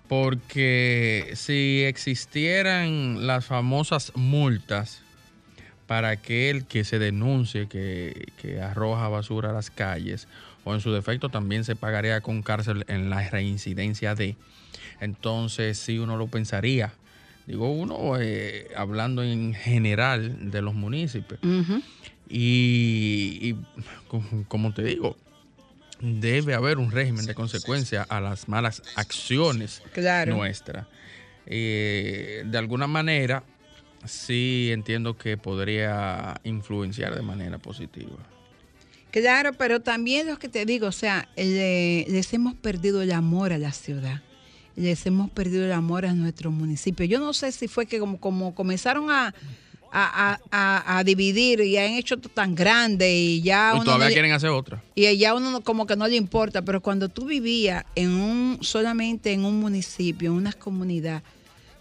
Porque 0.08 1.32
si 1.34 1.82
existieran 1.86 3.26
las 3.26 3.46
famosas 3.46 4.12
multas 4.14 5.02
para 5.86 6.10
aquel 6.10 6.66
que 6.66 6.84
se 6.84 6.98
denuncie 6.98 7.66
que, 7.68 8.32
que 8.36 8.60
arroja 8.60 9.08
basura 9.08 9.50
a 9.50 9.52
las 9.52 9.70
calles, 9.70 10.28
o 10.64 10.74
en 10.74 10.80
su 10.80 10.92
defecto 10.92 11.28
también 11.28 11.64
se 11.64 11.76
pagaría 11.76 12.20
con 12.20 12.42
cárcel 12.42 12.84
en 12.88 13.10
la 13.10 13.28
reincidencia 13.30 14.14
de, 14.14 14.36
entonces 15.00 15.78
sí 15.78 15.98
uno 15.98 16.16
lo 16.16 16.28
pensaría. 16.28 16.92
Digo 17.46 17.70
uno, 17.72 18.16
eh, 18.20 18.68
hablando 18.76 19.22
en 19.24 19.52
general 19.54 20.50
de 20.50 20.62
los 20.62 20.74
municipios. 20.74 21.40
Y, 22.28 23.38
y, 23.42 23.56
co- 24.08 24.22
como 24.48 24.72
te 24.72 24.82
digo, 24.84 25.16
debe 26.02 26.54
haber 26.54 26.78
un 26.78 26.90
régimen 26.90 27.24
de 27.26 27.34
consecuencia 27.34 28.02
a 28.02 28.20
las 28.20 28.48
malas 28.48 28.82
acciones 28.96 29.82
Claro. 29.94 30.36
nuestras. 30.36 30.86
Eh, 31.46 32.42
de 32.44 32.58
alguna 32.58 32.86
manera, 32.86 33.44
sí 34.04 34.70
entiendo 34.72 35.16
que 35.16 35.36
podría 35.36 36.40
influenciar 36.44 37.14
de 37.14 37.22
manera 37.22 37.58
positiva. 37.58 38.16
Claro, 39.12 39.52
pero 39.52 39.80
también 39.80 40.26
lo 40.26 40.38
que 40.38 40.48
te 40.48 40.64
digo, 40.64 40.86
o 40.88 40.92
sea, 40.92 41.28
le- 41.36 42.06
les 42.08 42.32
hemos 42.32 42.54
perdido 42.54 43.02
el 43.02 43.12
amor 43.12 43.52
a 43.52 43.58
la 43.58 43.72
ciudad, 43.72 44.22
les 44.74 45.04
hemos 45.06 45.30
perdido 45.30 45.64
el 45.66 45.72
amor 45.72 46.06
a 46.06 46.14
nuestro 46.14 46.50
municipio. 46.50 47.04
Yo 47.06 47.20
no 47.20 47.32
sé 47.34 47.52
si 47.52 47.68
fue 47.68 47.86
que 47.86 47.98
como, 47.98 48.18
como 48.18 48.54
comenzaron 48.54 49.10
a, 49.10 49.34
a, 49.92 50.40
a- 50.50 50.98
a- 50.98 51.04
dividir 51.04 51.60
y 51.60 51.76
han 51.76 51.92
hecho 51.92 52.14
esto 52.14 52.28
tan 52.30 52.54
grande 52.54 53.14
y 53.14 53.42
ya 53.42 53.72
y 53.72 53.76
uno 53.76 53.84
todavía 53.84 54.08
no- 54.08 54.12
quieren 54.14 54.32
hacer 54.32 54.50
otra. 54.50 54.82
y 54.94 55.16
ya 55.18 55.34
uno 55.34 55.50
no- 55.50 55.60
como 55.60 55.86
que 55.86 55.96
no 55.96 56.08
le 56.08 56.16
importa, 56.16 56.62
pero 56.62 56.80
cuando 56.80 57.08
tú 57.10 57.26
vivías 57.26 57.84
en 57.94 58.10
un 58.12 58.58
solamente 58.62 59.32
en 59.32 59.44
un 59.44 59.60
municipio, 59.60 60.30
en 60.30 60.36
una 60.36 60.52
comunidad, 60.54 61.22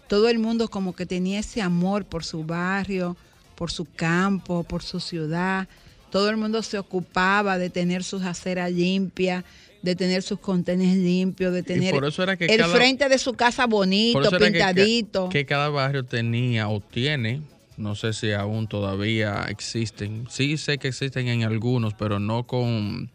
todo 0.08 0.28
el 0.28 0.38
mundo 0.38 0.68
como 0.68 0.94
que 0.94 1.06
tenía 1.06 1.38
ese 1.40 1.62
amor 1.62 2.04
por 2.04 2.22
su 2.24 2.44
barrio, 2.44 3.16
por 3.54 3.70
su 3.70 3.86
campo, 3.86 4.62
por 4.64 4.82
su 4.82 5.00
ciudad. 5.00 5.66
Todo 6.10 6.28
el 6.28 6.36
mundo 6.36 6.62
se 6.62 6.78
ocupaba 6.78 7.56
de 7.56 7.70
tener 7.70 8.04
sus 8.04 8.22
aceras 8.22 8.70
limpias, 8.70 9.44
de 9.80 9.96
tener 9.96 10.22
sus 10.22 10.38
contenes 10.38 10.96
limpios, 10.96 11.52
de 11.54 11.62
tener 11.62 11.94
el 11.94 12.58
cada- 12.58 12.74
frente 12.74 13.08
de 13.08 13.16
su 13.18 13.32
casa 13.32 13.66
bonito, 13.66 14.20
que 14.20 14.36
pintadito. 14.38 15.28
Que, 15.30 15.46
cada 15.46 15.70
barrio 15.70 16.04
tenía 16.04 16.68
o 16.68 16.80
tiene, 16.80 17.40
no 17.76 17.94
sé 17.94 18.12
si 18.12 18.32
aún 18.32 18.66
todavía 18.66 19.46
existen. 19.48 20.26
Sí 20.30 20.56
sé 20.56 20.78
que 20.78 20.88
existen 20.88 21.28
en 21.28 21.44
algunos, 21.44 21.94
pero 21.94 22.18
no 22.18 22.46
con, 22.46 23.10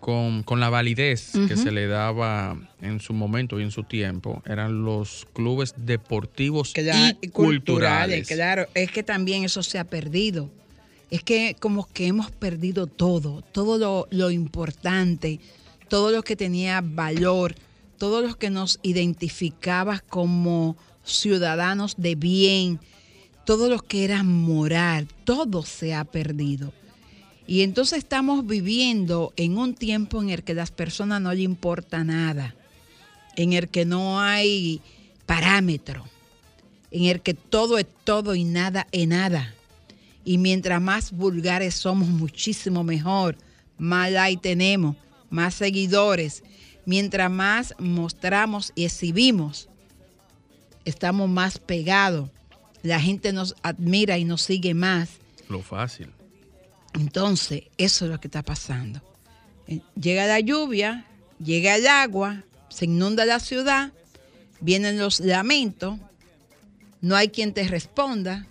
con, 0.00 0.42
con 0.42 0.60
la 0.60 0.68
validez 0.68 1.32
que 1.48 1.56
se 1.56 1.72
le 1.72 1.86
daba 1.86 2.56
en 2.80 3.00
su 3.00 3.12
momento 3.12 3.58
y 3.60 3.62
en 3.64 3.70
su 3.70 3.82
tiempo. 3.82 4.42
Eran 4.46 4.84
los 4.84 5.26
clubes 5.32 5.74
deportivos 5.76 6.72
Claro, 6.72 7.18
y 7.20 7.28
culturales. 7.28 8.28
Claro, 8.28 8.66
es 8.74 8.90
que 8.90 9.02
también 9.02 9.44
eso 9.44 9.62
se 9.62 9.78
ha 9.78 9.84
perdido. 9.84 10.50
Es 11.10 11.22
que 11.22 11.56
como 11.58 11.86
que 11.92 12.08
hemos 12.08 12.30
perdido 12.30 12.86
todo, 12.86 13.42
todo 13.52 13.78
lo, 13.78 14.08
lo 14.10 14.30
importante, 14.30 15.38
todo 15.88 16.10
lo 16.10 16.22
que 16.22 16.34
tenía 16.34 16.80
valor, 16.82 17.54
todo 17.96 18.22
lo 18.22 18.36
que 18.36 18.50
nos 18.50 18.80
identificaba 18.82 20.00
como 20.08 20.76
ciudadanos 21.04 21.94
de 21.96 22.16
bien, 22.16 22.80
todo 23.46 23.70
lo 23.70 23.78
que 23.78 24.04
era 24.04 24.22
moral, 24.24 25.08
todo 25.24 25.62
se 25.62 25.94
ha 25.94 26.04
perdido. 26.04 26.74
Y 27.46 27.62
entonces 27.62 27.98
estamos 27.98 28.44
viviendo 28.44 29.32
en 29.36 29.56
un 29.56 29.74
tiempo 29.74 30.20
en 30.20 30.30
el 30.30 30.42
que 30.42 30.52
las 30.52 30.72
personas 30.72 31.22
no 31.22 31.32
le 31.32 31.42
importa 31.42 32.02
nada, 32.02 32.56
en 33.36 33.52
el 33.52 33.68
que 33.68 33.84
no 33.84 34.20
hay 34.20 34.82
parámetro, 35.26 36.04
en 36.90 37.04
el 37.04 37.22
que 37.22 37.34
todo 37.34 37.78
es 37.78 37.86
todo 38.02 38.34
y 38.34 38.42
nada 38.42 38.88
es 38.90 39.06
nada. 39.06 39.54
Y 40.24 40.38
mientras 40.38 40.82
más 40.82 41.12
vulgares 41.12 41.76
somos, 41.76 42.08
muchísimo 42.08 42.82
mejor. 42.82 43.38
Más 43.78 44.10
like 44.10 44.42
tenemos, 44.42 44.96
más 45.30 45.54
seguidores. 45.54 46.42
Mientras 46.84 47.30
más 47.30 47.74
mostramos 47.78 48.72
y 48.74 48.86
exhibimos, 48.86 49.68
estamos 50.84 51.30
más 51.30 51.58
pegados. 51.58 52.28
La 52.86 53.00
gente 53.00 53.32
nos 53.32 53.54
admira 53.62 54.16
y 54.18 54.24
nos 54.24 54.42
sigue 54.42 54.74
más. 54.74 55.08
Lo 55.48 55.62
fácil. 55.62 56.08
Entonces, 56.94 57.64
eso 57.76 58.04
es 58.06 58.10
lo 58.10 58.20
que 58.20 58.28
está 58.28 58.42
pasando. 58.42 59.02
Eh, 59.66 59.80
Llega 60.00 60.26
la 60.26 60.40
lluvia, 60.40 61.04
llega 61.42 61.76
el 61.76 61.86
agua, 61.86 62.42
se 62.68 62.86
inunda 62.86 63.24
la 63.24 63.40
ciudad, 63.40 63.92
vienen 64.60 64.98
los 64.98 65.20
lamentos, 65.20 65.98
no 67.00 67.16
hay 67.16 67.28
quien 67.28 67.52
te 67.52 67.64
responda, 67.68 68.46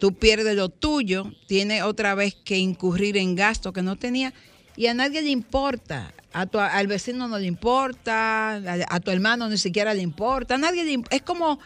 tú 0.00 0.14
pierdes 0.14 0.56
lo 0.56 0.68
tuyo, 0.70 1.32
tienes 1.46 1.82
otra 1.82 2.14
vez 2.14 2.34
que 2.44 2.56
incurrir 2.58 3.16
en 3.16 3.34
gastos 3.34 3.72
que 3.72 3.82
no 3.82 3.96
tenía 3.96 4.32
y 4.76 4.86
a 4.86 4.94
nadie 4.94 5.20
le 5.22 5.30
importa. 5.30 6.12
A 6.32 6.44
tu- 6.46 6.58
al 6.58 6.86
vecino 6.86 7.26
no 7.26 7.38
le 7.38 7.46
importa, 7.46 8.56
a, 8.56 8.94
a 8.94 9.00
tu 9.00 9.10
hermano 9.10 9.48
ni 9.48 9.56
siquiera 9.58 9.92
le 9.94 10.02
importa, 10.02 10.54
a 10.54 10.58
nadie 10.58 10.84
le 10.84 11.02
Es 11.10 11.22
como 11.22 11.58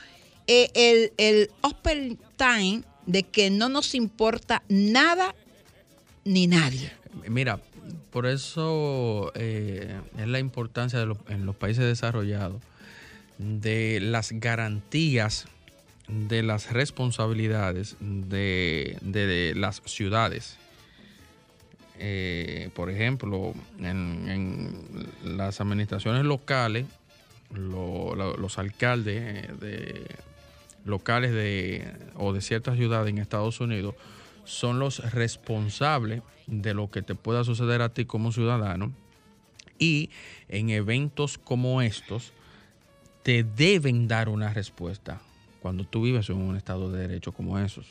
eh, 0.46 0.70
el, 0.74 1.12
el 1.18 1.50
open 1.62 2.18
time 2.37 2.83
de 3.07 3.22
que 3.24 3.50
no 3.50 3.68
nos 3.68 3.94
importa 3.94 4.62
nada 4.68 5.35
ni 6.24 6.46
nadie. 6.46 6.92
Mira, 7.28 7.61
por 8.11 8.26
eso 8.26 9.33
eh, 9.35 10.00
es 10.18 10.26
la 10.28 10.38
importancia 10.38 10.98
de 10.98 11.07
los- 11.07 11.18
en 11.28 11.46
los 11.46 11.57
países 11.57 11.85
desarrollados 11.85 12.62
de 13.38 13.98
las 14.00 14.33
garantías 14.33 15.46
de 16.09 16.42
las 16.42 16.70
responsabilidades 16.72 17.96
de, 18.00 18.98
de- 19.00 19.55
las 19.57 19.83
ciudades. 19.87 20.57
Eh, 21.98 22.70
por 22.74 22.90
ejemplo, 22.90 23.55
en, 23.78 24.70
las 25.24 25.61
administraciones 25.61 26.24
locales, 26.24 26.87
lo- 27.55 28.14
lo- 28.16 28.37
los 28.37 28.59
alcaldes 28.59 29.48
de, 29.61 30.07
locales 30.85 31.33
de, 31.33 31.92
o 32.16 32.33
de 32.33 32.40
ciertas 32.40 32.77
ciudades 32.77 33.11
en 33.11 33.18
Estados 33.18 33.61
Unidos 33.61 33.95
son 34.45 34.79
los 34.79 34.99
responsables 35.12 36.23
de 36.47 36.75
lo 36.75 36.90
que 36.90 37.03
te 37.03 37.14
pueda 37.14 37.45
suceder 37.45 37.83
a 37.83 37.90
ti 37.90 38.05
como 38.05 38.33
ciudadano. 38.33 38.92
Y 39.79 40.11
en 40.49 40.71
eventos 40.71 41.38
como 41.38 41.83
estos, 41.83 42.33
te 43.23 43.45
deben 43.45 44.09
dar 44.09 44.29
una 44.29 44.53
respuesta 44.53 45.21
cuando 45.61 45.85
tú 45.85 46.03
vives 46.03 46.29
en 46.29 46.37
un 46.37 46.57
estado 46.57 46.90
de 46.90 47.07
derecho 47.07 47.33
como 47.33 47.59
esos. 47.59 47.87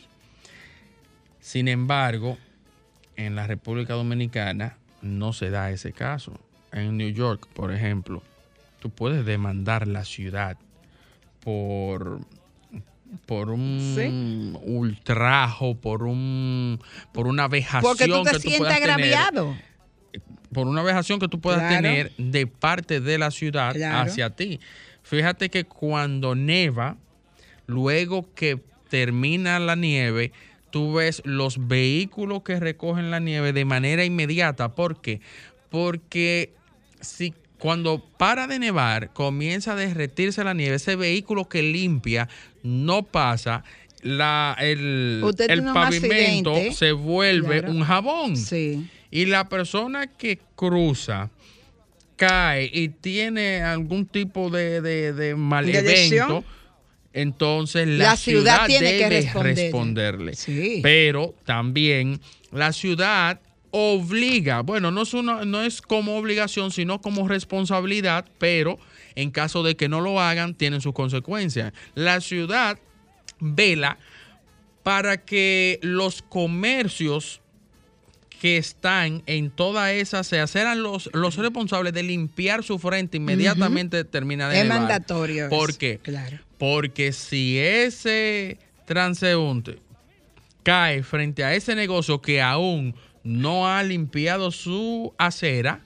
Sin 1.40 1.68
embargo, 1.68 2.38
en 3.16 3.36
la 3.36 3.48
República 3.48 3.94
Dominicana 3.94 4.78
no 5.02 5.34
se 5.34 5.50
da 5.50 5.72
ese 5.72 5.94
caso. 5.94 6.34
En 6.72 6.98
New 6.98 7.10
York, 7.10 7.48
por 7.54 7.74
ejemplo, 7.74 8.24
tú 8.80 8.90
puedes 8.90 9.26
demandar 9.26 9.88
la 9.88 10.06
ciudad 10.06 10.58
por 11.44 12.20
por 13.26 13.50
un 13.50 14.58
ultrajo, 14.64 15.76
por 15.76 16.04
un 16.04 16.80
por 17.14 17.28
una 17.28 17.48
vejación 17.48 17.82
Porque 17.84 18.08
tú 18.08 18.24
te 18.24 18.32
que 18.32 18.36
tú 18.38 18.42
sientes 18.50 18.68
tener 18.74 18.90
agraviado. 18.92 19.56
por 20.54 20.68
una 20.68 20.82
vejación 20.84 21.20
que 21.20 21.28
tú 21.28 21.40
puedas 21.40 21.62
Claro. 21.62 21.76
tener 21.82 22.12
de 22.18 22.48
parte 22.48 23.00
de 23.02 23.18
la 23.18 23.32
ciudad 23.32 23.74
Claro. 23.74 24.10
hacia 24.10 24.30
ti. 24.32 24.60
Fíjate 25.04 25.50
que 25.50 25.64
cuando 25.66 26.36
neva, 26.36 26.98
luego 27.68 28.34
que 28.36 28.60
termina 28.90 29.60
la 29.60 29.76
nieve, 29.76 30.32
tú 30.70 30.94
ves 30.94 31.22
los 31.26 31.68
vehículos 31.68 32.44
que 32.44 32.60
recogen 32.60 33.12
la 33.12 33.20
nieve 33.20 33.54
de 33.54 33.66
manera 33.66 34.04
inmediata. 34.06 34.76
¿Por 34.76 35.02
qué? 35.02 35.22
Porque 35.70 36.54
si 37.00 37.34
cuando 37.62 38.00
para 38.18 38.48
de 38.48 38.58
nevar, 38.58 39.14
comienza 39.14 39.74
a 39.74 39.76
derretirse 39.76 40.44
la 40.44 40.56
nieve, 40.56 40.78
ese 40.78 40.96
vehículo 40.96 41.48
que 41.48 41.62
limpia 41.62 42.28
no 42.64 43.04
pasa. 43.04 43.64
La, 44.02 44.58
el, 44.60 45.22
pavimento 45.72 46.50
accidente. 46.56 46.74
se 46.74 46.92
vuelve 46.92 47.60
Claro. 47.60 47.72
un 47.72 47.84
jabón. 47.84 48.36
Sí. 48.36 48.88
Y 49.12 49.28
la 49.28 49.48
persona 49.48 50.08
que 50.08 50.40
cruza 50.56 51.30
cae 52.16 52.68
y 52.74 52.90
tiene 52.90 53.62
algún 53.62 54.08
tipo 54.08 54.50
de, 54.50 54.82
de, 54.82 55.14
de 55.14 55.36
mal 55.36 55.68
De 55.68 55.78
evento, 55.78 56.44
entonces 57.14 57.88
la, 57.88 58.06
La 58.06 58.16
ciudad 58.16 58.66
tiene 58.66 58.98
que 58.98 59.04
debe 59.04 59.22
responderle. 59.22 59.62
responderle. 59.64 60.34
Sí. 60.34 60.80
Pero 60.82 61.36
también 61.46 62.20
la 62.52 62.74
ciudad 62.74 63.40
obliga, 63.72 64.62
bueno, 64.62 64.92
no 64.92 65.02
es, 65.04 65.14
una, 65.14 65.46
no 65.46 65.62
es 65.64 65.82
como 65.82 66.18
obligación, 66.18 66.72
sino 66.72 67.02
como 67.02 67.28
responsabilidad, 67.28 68.26
pero 68.38 68.78
en 69.16 69.32
caso 69.32 69.64
de 69.64 69.76
que 69.76 69.88
no 69.90 70.02
lo 70.02 70.20
hagan, 70.22 70.54
tienen 70.56 70.82
sus 70.82 70.94
consecuencias. 70.94 71.74
La 71.96 72.20
ciudad 72.22 72.78
vela 73.40 73.98
para 74.84 75.18
que 75.24 75.80
los 75.82 76.22
comercios 76.22 77.42
que 78.42 78.58
están 78.58 79.22
en 79.28 79.52
toda 79.52 79.94
esa 79.94 80.24
sea 80.24 80.48
serán 80.48 80.82
los, 80.82 81.10
los 81.14 81.36
responsables 81.36 81.94
de 81.94 82.02
limpiar 82.02 82.64
su 82.64 82.80
frente 82.80 83.18
inmediatamente 83.18 84.04
termina 84.04 84.50
de 84.50 84.58
Es 84.58 84.64
nevar. 84.64 84.80
mandatorio. 84.80 85.48
¿Por 85.48 85.78
qué? 85.78 86.00
Claro. 86.02 86.40
Porque 86.58 87.14
si 87.14 87.60
ese 87.60 88.58
transeúnte 88.86 89.78
cae 90.64 91.04
frente 91.04 91.44
a 91.44 91.54
ese 91.54 91.76
negocio 91.76 92.20
que 92.22 92.42
aún 92.42 92.96
no 93.24 93.68
ha 93.68 93.84
limpiado 93.84 94.52
su 94.52 95.14
acera, 95.18 95.82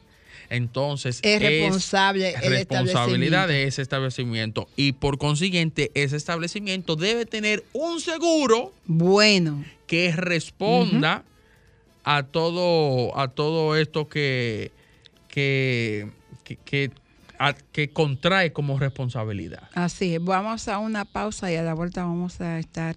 entonces 0.49 1.19
Es 1.23 1.41
responsable 1.41 2.35
responsabilidad 2.47 3.47
de 3.47 3.63
ese 3.65 3.81
establecimiento 3.81 4.67
y 4.75 4.91
por 4.93 5.17
consiguiente 5.17 5.91
ese 5.95 6.15
establecimiento 6.17 6.95
debe 6.95 7.25
tener 7.25 7.63
un 7.73 7.99
seguro 7.99 8.71
Bueno. 8.85 9.65
que 9.87 10.11
responda 10.15 11.23
a 12.03 12.23
todo 12.23 13.17
a 13.19 13.29
todo 13.29 13.75
esto 13.75 14.07
que 14.07 14.71
que, 15.27 16.07
que, 16.43 16.57
que- 16.57 16.91
a- 17.39 17.53
que 17.73 17.89
contrae 17.89 18.53
como 18.53 18.79
responsabilidad. 18.79 19.63
Así 19.73 20.15
es. 20.15 20.23
Vamos 20.23 20.69
a 20.69 20.77
una 20.79 21.03
pausa 21.03 21.51
y 21.51 21.55
a 21.57 21.63
la 21.63 21.73
vuelta 21.73 22.03
vamos 22.05 22.39
a 22.39 22.59
estar 22.59 22.95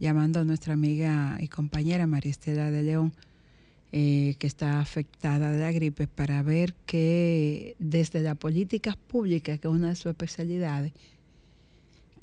llamando 0.00 0.40
a 0.40 0.44
nuestra 0.44 0.72
amiga 0.72 1.36
y 1.40 1.46
compañera 1.48 2.06
María 2.08 2.32
Estela 2.32 2.70
de 2.72 2.82
León, 2.82 3.12
eh, 3.92 4.36
que 4.38 4.46
está 4.46 4.80
afectada 4.80 5.50
de 5.50 5.60
la 5.60 5.72
gripe, 5.72 6.06
para 6.06 6.42
ver 6.42 6.74
que 6.86 7.74
desde 7.78 8.20
las 8.20 8.36
políticas 8.36 8.96
públicas, 8.96 9.58
que 9.58 9.68
es 9.68 9.74
una 9.74 9.88
de 9.88 9.96
sus 9.96 10.06
especialidades, 10.06 10.92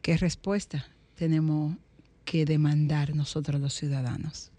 qué 0.01 0.17
respuesta 0.17 0.85
tenemos 1.15 1.75
que 2.23 2.45
demandar 2.45 3.15
nosotros 3.15 3.59
los 3.61 3.73
ciudadanos. 3.73 4.51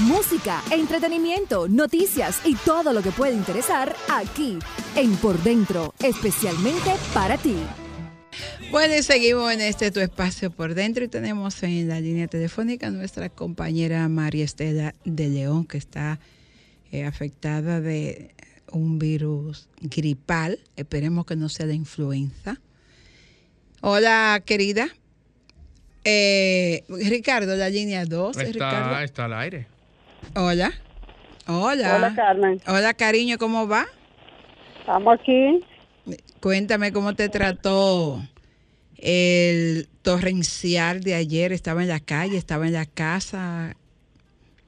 Música, 0.00 0.62
entretenimiento, 0.70 1.68
noticias 1.68 2.40
y 2.44 2.56
todo 2.56 2.92
lo 2.92 3.02
que 3.02 3.12
puede 3.12 3.34
interesar 3.34 3.94
aquí 4.10 4.58
en 4.96 5.16
Por 5.16 5.40
Dentro, 5.42 5.94
especialmente 6.00 6.92
para 7.14 7.38
ti. 7.38 7.56
Bueno, 8.72 8.94
y 8.94 9.02
seguimos 9.02 9.52
en 9.52 9.60
este 9.60 9.90
tu 9.90 10.00
espacio 10.00 10.50
por 10.50 10.72
dentro 10.72 11.04
y 11.04 11.08
tenemos 11.08 11.62
en 11.62 11.88
la 11.88 12.00
línea 12.00 12.26
telefónica 12.26 12.86
a 12.86 12.90
nuestra 12.90 13.28
compañera 13.28 14.08
María 14.08 14.46
Estela 14.46 14.94
de 15.04 15.28
León, 15.28 15.66
que 15.66 15.76
está 15.76 16.18
eh, 16.90 17.04
afectada 17.04 17.82
de 17.82 18.34
un 18.70 18.98
virus 18.98 19.68
gripal. 19.82 20.58
Esperemos 20.74 21.26
que 21.26 21.36
no 21.36 21.50
sea 21.50 21.66
la 21.66 21.74
influenza. 21.74 22.62
Hola, 23.82 24.42
querida. 24.42 24.88
Eh, 26.04 26.84
Ricardo, 26.88 27.54
la 27.56 27.68
línea 27.68 28.06
2. 28.06 28.36
Ricardo. 28.36 28.88
Está, 28.88 29.04
está 29.04 29.24
al 29.26 29.34
aire. 29.34 29.66
Hola. 30.34 30.72
Hola. 31.46 31.96
Hola, 31.96 32.14
Carmen. 32.16 32.62
Hola, 32.66 32.94
cariño, 32.94 33.36
¿cómo 33.36 33.68
va? 33.68 33.84
Estamos 34.80 35.20
aquí. 35.20 35.62
Cuéntame 36.40 36.90
cómo 36.90 37.14
te 37.14 37.28
trató 37.28 38.22
el 39.02 39.88
torrencial 40.02 41.02
de 41.02 41.14
ayer. 41.14 41.52
Estaba 41.52 41.82
en 41.82 41.88
la 41.88 42.00
calle, 42.00 42.38
estaba 42.38 42.66
en 42.66 42.72
la 42.72 42.86
casa. 42.86 43.76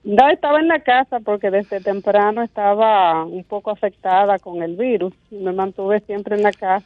No, 0.03 0.29
estaba 0.29 0.61
en 0.61 0.69
la 0.69 0.81
casa 0.81 1.21
porque 1.21 1.51
desde 1.51 1.81
temprano 1.81 2.43
estaba 2.43 3.25
un 3.25 3.45
poco 3.45 3.71
afectada 3.71 4.39
con 4.39 4.63
el 4.63 4.77
virus. 4.77 5.15
Me 5.31 5.53
mantuve 5.53 6.01
siempre 6.01 6.37
en 6.37 6.43
la 6.43 6.53
casa. 6.53 6.85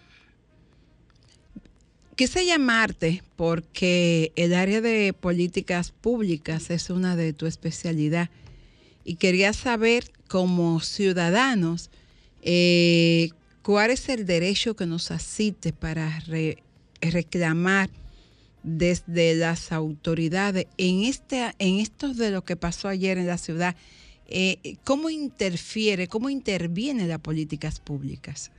Quise 2.14 2.44
llamarte 2.44 3.22
porque 3.36 4.32
el 4.36 4.52
área 4.54 4.80
de 4.80 5.12
políticas 5.12 5.92
públicas 5.92 6.70
es 6.70 6.90
una 6.90 7.16
de 7.16 7.32
tu 7.32 7.46
especialidad 7.46 8.28
y 9.04 9.16
quería 9.16 9.52
saber 9.52 10.04
como 10.28 10.80
ciudadanos 10.80 11.90
eh, 12.42 13.30
cuál 13.62 13.90
es 13.90 14.08
el 14.08 14.26
derecho 14.26 14.74
que 14.74 14.86
nos 14.86 15.10
asiste 15.12 15.72
para 15.72 16.20
re- 16.26 16.58
reclamar 17.00 17.88
desde 18.62 19.34
las 19.34 19.72
autoridades 19.72 20.66
en 20.78 21.04
este 21.04 21.52
en 21.58 21.78
esto 21.78 22.12
de 22.12 22.30
lo 22.30 22.42
que 22.42 22.56
pasó 22.56 22.88
ayer 22.88 23.18
en 23.18 23.26
la 23.26 23.38
ciudad 23.38 23.76
eh, 24.28 24.76
cómo 24.84 25.10
interfiere 25.10 26.08
cómo 26.08 26.28
interviene 26.28 27.06
las 27.06 27.20
políticas 27.20 27.80
públicas 27.80 28.50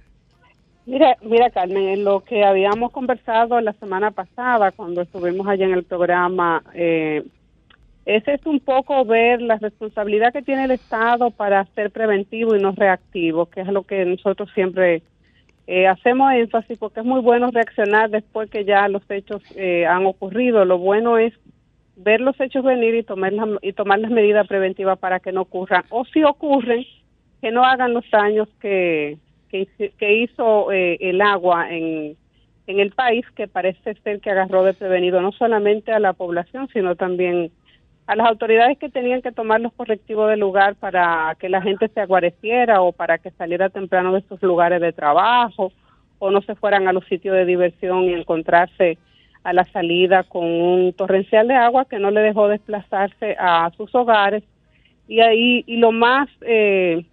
Mira, 0.90 1.18
mira, 1.22 1.52
Carmen, 1.52 1.88
en 1.90 2.04
lo 2.04 2.22
que 2.22 2.44
habíamos 2.44 2.92
conversado 2.92 3.62
la 3.62 3.74
semana 3.74 4.10
pasada 4.10 4.72
cuando 4.72 5.04
estuvimos 5.04 5.46
allá 5.46 5.66
en 5.66 5.74
el 5.74 5.84
programa, 5.84 6.64
eh, 6.74 7.24
ese 8.06 8.34
es 8.34 8.46
un 8.48 8.60
poco 8.60 9.06
ver 9.06 9.40
la 9.40 9.58
responsabilidad 9.58 10.34
que 10.34 10.42
tiene 10.42 10.64
el 10.64 10.72
Estado 10.72 11.30
para 11.30 11.64
ser 11.76 11.92
preventivo 11.92 12.56
y 12.56 12.60
no 12.60 12.72
reactivo, 12.72 13.46
que 13.46 13.62
es 13.62 13.68
lo 13.68 13.84
que 13.84 14.04
nosotros 14.04 14.50
siempre 14.56 15.04
eh, 15.72 15.86
hacemos 15.86 16.34
énfasis, 16.34 16.80
porque 16.80 17.02
es 17.02 17.06
muy 17.06 17.22
bueno 17.22 17.52
reaccionar 17.52 18.10
después 18.10 18.50
que 18.50 18.66
ya 18.66 18.88
los 18.88 19.04
hechos 19.08 19.44
eh, 19.56 19.86
han 19.86 20.04
ocurrido. 20.08 20.66
Lo 20.66 20.80
bueno 20.80 21.20
es 21.20 21.32
ver 21.96 22.22
los 22.22 22.40
hechos 22.42 22.64
venir 22.64 22.96
y 22.96 23.04
tomar, 23.04 23.34
las, 23.34 23.48
y 23.62 23.74
tomar 23.74 24.00
las 24.00 24.10
medidas 24.10 24.48
preventivas 24.48 24.98
para 24.98 25.20
que 25.20 25.32
no 25.32 25.42
ocurran. 25.42 25.84
O 25.90 26.06
si 26.06 26.24
ocurren, 26.24 26.84
que 27.40 27.52
no 27.52 27.64
hagan 27.64 27.94
los 27.94 28.04
daños 28.10 28.50
que, 28.60 29.20
que, 29.52 30.14
hizo 30.16 30.72
eh, 30.72 30.98
el 31.02 31.22
agua 31.22 31.72
en, 31.72 32.18
en 32.66 32.80
el 32.80 32.90
país, 32.90 33.24
que 33.36 33.48
parece 33.48 33.94
ser 33.94 34.22
que 34.22 34.32
agarró 34.32 34.64
de 34.64 34.74
prevenido 34.74 35.22
no 35.22 35.32
solamente 35.34 35.92
a 35.92 36.00
la 36.00 36.14
población, 36.14 36.68
sino 36.74 36.96
también 36.96 37.52
a 38.10 38.16
las 38.16 38.28
autoridades 38.28 38.80
que 38.80 38.90
tenían 38.90 39.22
que 39.22 39.32
tomar 39.32 39.62
los 39.62 39.72
correctivos 39.74 40.32
del 40.32 40.40
lugar 40.40 40.74
para 40.74 41.38
que 41.40 41.48
la 41.48 41.62
gente 41.62 41.90
se 41.90 42.00
aguareciera 42.00 42.82
o 42.82 42.92
para 42.92 43.20
que 43.20 43.30
saliera 43.30 43.70
temprano 43.70 44.14
de 44.14 44.24
sus 44.24 44.42
lugares 44.42 44.82
de 44.82 44.92
trabajo 44.92 45.72
o 46.18 46.32
no 46.32 46.42
se 46.42 46.56
fueran 46.56 46.88
a 46.88 46.92
los 46.92 47.06
sitios 47.06 47.36
de 47.36 47.46
diversión 47.46 48.06
y 48.06 48.14
encontrarse 48.14 48.98
a 49.44 49.54
la 49.54 49.64
salida 49.66 50.24
con 50.24 50.44
un 50.44 50.92
torrencial 50.94 51.48
de 51.50 51.54
agua 51.54 51.86
que 51.86 52.00
no 52.00 52.10
le 52.10 52.22
dejó 52.22 52.48
desplazarse 52.48 53.36
a 53.38 53.70
sus 53.78 53.94
hogares. 53.94 54.44
Y 55.08 55.20
ahí, 55.20 55.64
y 55.68 55.78
lo 55.78 55.92
más 55.92 56.30
eh, 56.42 57.06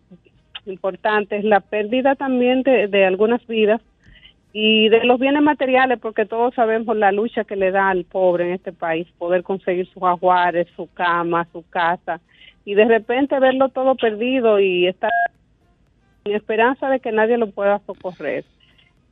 importante 0.64 1.36
es 1.36 1.44
la 1.44 1.60
pérdida 1.60 2.14
también 2.14 2.62
de, 2.62 2.88
de 2.88 3.04
algunas 3.04 3.46
vidas 3.46 3.82
y 4.58 4.88
de 4.88 5.04
los 5.04 5.20
bienes 5.20 5.42
materiales, 5.42 5.98
porque 6.00 6.24
todos 6.24 6.54
sabemos 6.54 6.96
la 6.96 7.12
lucha 7.12 7.44
que 7.44 7.56
le 7.56 7.70
da 7.70 7.90
al 7.90 8.06
pobre 8.06 8.46
en 8.46 8.52
este 8.54 8.72
país, 8.72 9.06
poder 9.18 9.42
conseguir 9.42 9.86
sus 9.88 10.02
ajuares, 10.02 10.66
su 10.74 10.90
cama, 10.94 11.46
su 11.52 11.62
casa, 11.68 12.22
y 12.64 12.72
de 12.72 12.86
repente 12.86 13.38
verlo 13.38 13.68
todo 13.68 13.96
perdido 13.96 14.58
y 14.58 14.86
estar 14.86 15.10
en 16.24 16.34
esperanza 16.34 16.88
de 16.88 17.00
que 17.00 17.12
nadie 17.12 17.36
lo 17.36 17.50
pueda 17.50 17.80
socorrer, 17.80 18.46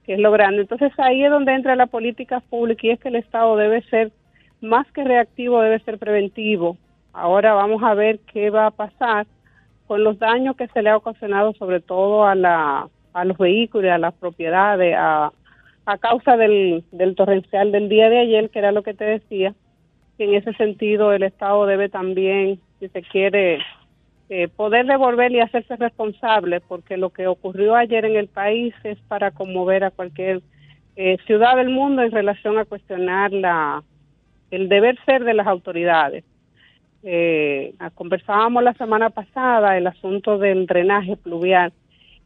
que 0.07 0.15
es 0.15 0.19
lo 0.19 0.31
grande. 0.33 0.63
Entonces 0.63 0.93
ahí 0.97 1.23
es 1.23 1.31
donde 1.31 1.53
entra 1.53 1.77
la 1.77 1.89
política 1.89 2.41
pública 2.41 2.87
y 2.87 2.91
es 2.93 3.01
que 3.01 3.09
el 3.09 3.17
Estado 3.17 3.55
debe 3.59 3.83
ser 3.91 4.13
más 4.63 4.91
que 4.93 5.05
reactivo, 5.05 5.61
debe 5.61 5.79
ser 5.81 5.99
preventivo. 5.99 6.79
Ahora 7.13 7.53
vamos 7.53 7.83
a 7.83 7.93
ver 7.93 8.19
qué 8.33 8.49
va 8.49 8.69
a 8.69 8.71
pasar 8.71 9.27
con 9.87 10.05
los 10.05 10.19
daños 10.19 10.57
que 10.57 10.69
se 10.69 10.81
le 10.81 10.89
ha 10.89 10.97
ocasionado 10.97 11.53
sobre 11.53 11.83
todo 11.83 12.25
a 12.25 12.35
la 12.35 12.89
a 13.15 13.25
los 13.25 13.39
vehículos, 13.39 13.91
a 13.91 13.99
las 13.99 14.13
propiedades, 14.15 14.95
a, 14.99 15.33
a 15.87 15.99
causa 15.99 16.37
del, 16.37 16.85
del 16.93 17.15
torrencial 17.15 17.73
del 17.73 17.89
día 17.89 18.11
de 18.11 18.19
ayer, 18.19 18.51
que 18.51 18.59
era 18.59 18.73
lo 18.73 18.83
que 18.83 18.95
te 18.95 19.05
decía, 19.05 19.55
en 20.19 20.35
ese 20.35 20.53
sentido 20.55 21.13
el 21.13 21.23
Estado 21.23 21.67
debe 21.67 21.89
también, 21.89 22.61
si 22.79 22.89
se 22.89 23.03
quiere, 23.03 23.59
eh, 24.29 24.49
poder 24.49 24.87
devolver 24.87 25.33
y 25.33 25.41
hacerse 25.41 25.77
responsable, 25.77 26.61
porque 26.61 26.97
lo 26.97 27.11
que 27.11 27.27
ocurrió 27.27 27.75
ayer 27.75 28.05
en 28.05 28.17
el 28.17 28.29
país 28.29 28.75
es 28.85 28.99
para 29.09 29.31
conmover 29.31 29.85
a 29.85 29.91
cualquier 29.91 30.43
eh, 30.97 31.19
ciudad 31.27 31.57
del 31.57 31.71
mundo 31.71 32.03
en 32.03 32.13
relación 32.13 32.59
a 32.59 32.65
cuestionar 32.65 33.33
la 33.33 33.83
el 34.51 34.69
deber 34.69 34.97
ser 35.05 35.25
de 35.25 35.35
las 35.35 35.49
autoridades. 35.49 36.25
Eh, 37.03 37.75
conversábamos 37.95 38.63
la 38.63 38.73
semana 38.75 39.11
pasada 39.11 39.77
el 39.77 39.87
asunto 39.87 40.39
del 40.39 40.67
drenaje 40.67 41.17
pluvial 41.17 41.73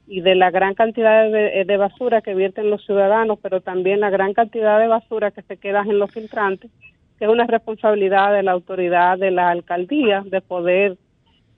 y 0.09 0.23
de 0.23 0.35
la 0.35 0.51
gran 0.51 0.75
cantidad 0.75 1.31
de, 1.31 1.65
de, 1.65 1.77
basura 1.77 2.23
que 2.23 2.35
vierten 2.35 2.71
los 2.71 2.85
ciudadanos, 2.85 3.39
pero 3.43 3.61
también 3.61 4.01
la 4.01 4.11
gran 4.11 4.33
cantidad 4.33 4.79
de 4.81 4.89
basura 4.89 5.31
que 5.31 5.43
se 5.43 5.59
queda 5.59 5.83
en 5.83 5.99
los 5.99 6.11
filtrantes, 6.11 6.71
que 7.19 7.27
es 7.27 7.31
una 7.31 7.47
responsabilidad 7.47 8.33
de 8.33 8.43
la 8.43 8.53
autoridad 8.53 9.19
de 9.19 9.31
la 9.31 9.51
alcaldía 9.51 10.23
de 10.25 10.41
poder 10.41 10.97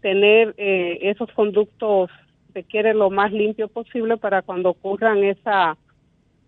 tener 0.01 0.55
eh, 0.59 0.99
esos 1.03 1.31
conductos, 1.33 2.11
se 2.53 2.65
quiere 2.65 2.93
lo 2.93 3.11
más 3.11 3.31
limpio 3.31 3.69
posible 3.69 4.17
para 4.17 4.43
cuando 4.43 4.71
ocurran 4.71 5.23
esa 5.23 5.77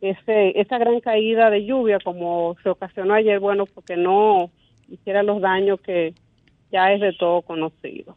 ese, 0.00 0.60
esa 0.60 0.78
gran 0.78 0.98
caída 1.00 1.48
de 1.48 1.64
lluvia 1.64 1.98
como 2.02 2.56
se 2.62 2.68
ocasionó 2.68 3.14
ayer, 3.14 3.38
bueno, 3.38 3.66
porque 3.66 3.96
no 3.96 4.50
hiciera 4.88 5.22
los 5.22 5.40
daños 5.40 5.80
que 5.80 6.12
ya 6.72 6.92
es 6.92 7.00
de 7.00 7.12
todo 7.12 7.42
conocido. 7.42 8.16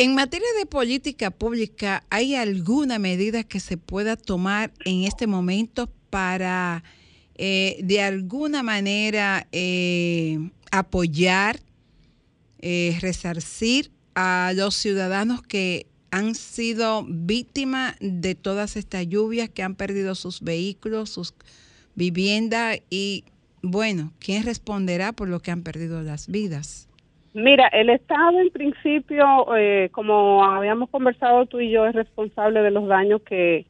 En 0.00 0.14
materia 0.14 0.48
de 0.58 0.64
política 0.64 1.30
pública, 1.30 2.04
¿hay 2.08 2.34
alguna 2.34 2.98
medida 2.98 3.44
que 3.44 3.60
se 3.60 3.76
pueda 3.76 4.16
tomar 4.16 4.72
en 4.86 5.04
este 5.04 5.26
momento 5.26 5.92
para 6.08 6.82
eh, 7.34 7.78
de 7.82 8.00
alguna 8.00 8.62
manera 8.62 9.46
eh, 9.52 10.38
apoyar, 10.70 11.60
eh, 12.60 12.96
resarcir 13.02 13.90
a 14.14 14.54
los 14.56 14.74
ciudadanos 14.74 15.42
que 15.42 15.86
han 16.10 16.34
sido 16.34 17.04
víctimas 17.06 17.94
de 18.00 18.34
todas 18.34 18.76
estas 18.76 19.06
lluvias, 19.06 19.50
que 19.50 19.62
han 19.62 19.74
perdido 19.74 20.14
sus 20.14 20.40
vehículos, 20.40 21.10
sus 21.10 21.34
viviendas 21.94 22.78
y, 22.88 23.24
bueno, 23.60 24.14
¿quién 24.18 24.44
responderá 24.44 25.12
por 25.12 25.28
lo 25.28 25.40
que 25.40 25.50
han 25.50 25.62
perdido 25.62 26.00
las 26.00 26.26
vidas? 26.26 26.88
Mira, 27.32 27.68
el 27.68 27.90
Estado 27.90 28.40
en 28.40 28.50
principio, 28.50 29.56
eh, 29.56 29.88
como 29.92 30.44
habíamos 30.44 30.90
conversado 30.90 31.46
tú 31.46 31.60
y 31.60 31.70
yo, 31.70 31.86
es 31.86 31.94
responsable 31.94 32.60
de 32.60 32.72
los 32.72 32.88
daños 32.88 33.22
que, 33.22 33.66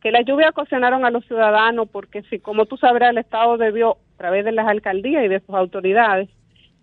que 0.00 0.12
la 0.12 0.22
lluvia 0.22 0.50
ocasionaron 0.50 1.04
a 1.04 1.10
los 1.10 1.24
ciudadanos, 1.24 1.88
porque 1.90 2.22
si, 2.30 2.38
como 2.38 2.66
tú 2.66 2.76
sabrás, 2.76 3.10
el 3.10 3.18
Estado 3.18 3.56
debió, 3.56 3.92
a 4.14 4.16
través 4.16 4.44
de 4.44 4.52
las 4.52 4.68
alcaldías 4.68 5.24
y 5.24 5.28
de 5.28 5.40
sus 5.40 5.56
autoridades, 5.56 6.28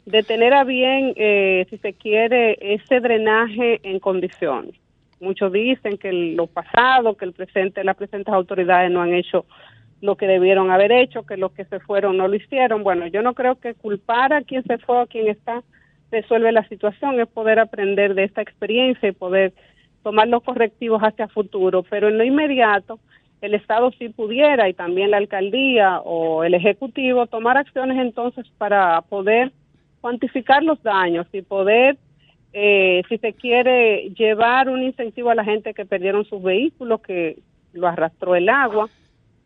de 0.05 0.23
tener 0.23 0.53
a 0.53 0.65
bien, 0.65 1.13
eh, 1.15 1.65
si 1.69 1.77
se 1.77 1.93
quiere, 1.93 2.57
ese 2.59 2.99
drenaje 2.99 3.79
en 3.83 3.99
condiciones. 3.99 4.75
Muchos 5.21 5.53
dicen 5.53 5.97
que 5.97 6.11
lo 6.11 6.47
pasado, 6.47 7.15
que 7.15 7.23
el 7.23 7.33
presente, 7.33 7.85
las 7.85 7.95
presentes 7.95 8.33
autoridades 8.33 8.91
no 8.91 9.01
han 9.01 9.13
hecho 9.13 9.45
lo 10.01 10.15
que 10.17 10.25
debieron 10.25 10.71
haber 10.71 10.91
hecho, 10.91 11.23
que 11.23 11.37
los 11.37 11.51
que 11.51 11.63
se 11.65 11.79
fueron 11.79 12.17
no 12.17 12.27
lo 12.27 12.35
hicieron. 12.35 12.83
Bueno, 12.83 13.05
yo 13.07 13.21
no 13.21 13.35
creo 13.35 13.59
que 13.59 13.75
culpar 13.75 14.33
a 14.33 14.41
quien 14.41 14.63
se 14.63 14.79
fue 14.79 14.97
o 14.97 15.01
a 15.01 15.07
quien 15.07 15.27
está 15.27 15.63
resuelve 16.11 16.51
la 16.51 16.67
situación, 16.67 17.19
es 17.19 17.27
poder 17.27 17.59
aprender 17.59 18.13
de 18.15 18.25
esta 18.25 18.41
experiencia 18.41 19.09
y 19.09 19.13
poder 19.13 19.53
tomar 20.03 20.27
los 20.27 20.43
correctivos 20.43 21.01
hacia 21.01 21.27
futuro, 21.27 21.83
pero 21.83 22.09
en 22.09 22.17
lo 22.17 22.23
inmediato 22.23 22.99
el 23.41 23.55
Estado 23.55 23.91
sí 23.97 24.09
pudiera 24.09 24.69
y 24.69 24.73
también 24.73 25.11
la 25.11 25.17
alcaldía 25.17 25.99
o 26.01 26.43
el 26.43 26.53
Ejecutivo 26.53 27.25
tomar 27.25 27.57
acciones 27.57 27.97
entonces 27.97 28.45
para 28.57 29.01
poder 29.01 29.51
cuantificar 29.99 30.63
los 30.63 30.81
daños 30.83 31.27
y 31.31 31.41
poder, 31.41 31.97
eh, 32.53 33.01
si 33.09 33.17
se 33.17 33.33
quiere, 33.33 34.09
llevar 34.11 34.69
un 34.69 34.83
incentivo 34.83 35.31
a 35.31 35.35
la 35.35 35.43
gente 35.43 35.73
que 35.73 35.85
perdieron 35.85 36.25
sus 36.25 36.41
vehículos, 36.41 37.01
que 37.01 37.39
lo 37.73 37.87
arrastró 37.87 38.35
el 38.35 38.49
agua, 38.49 38.89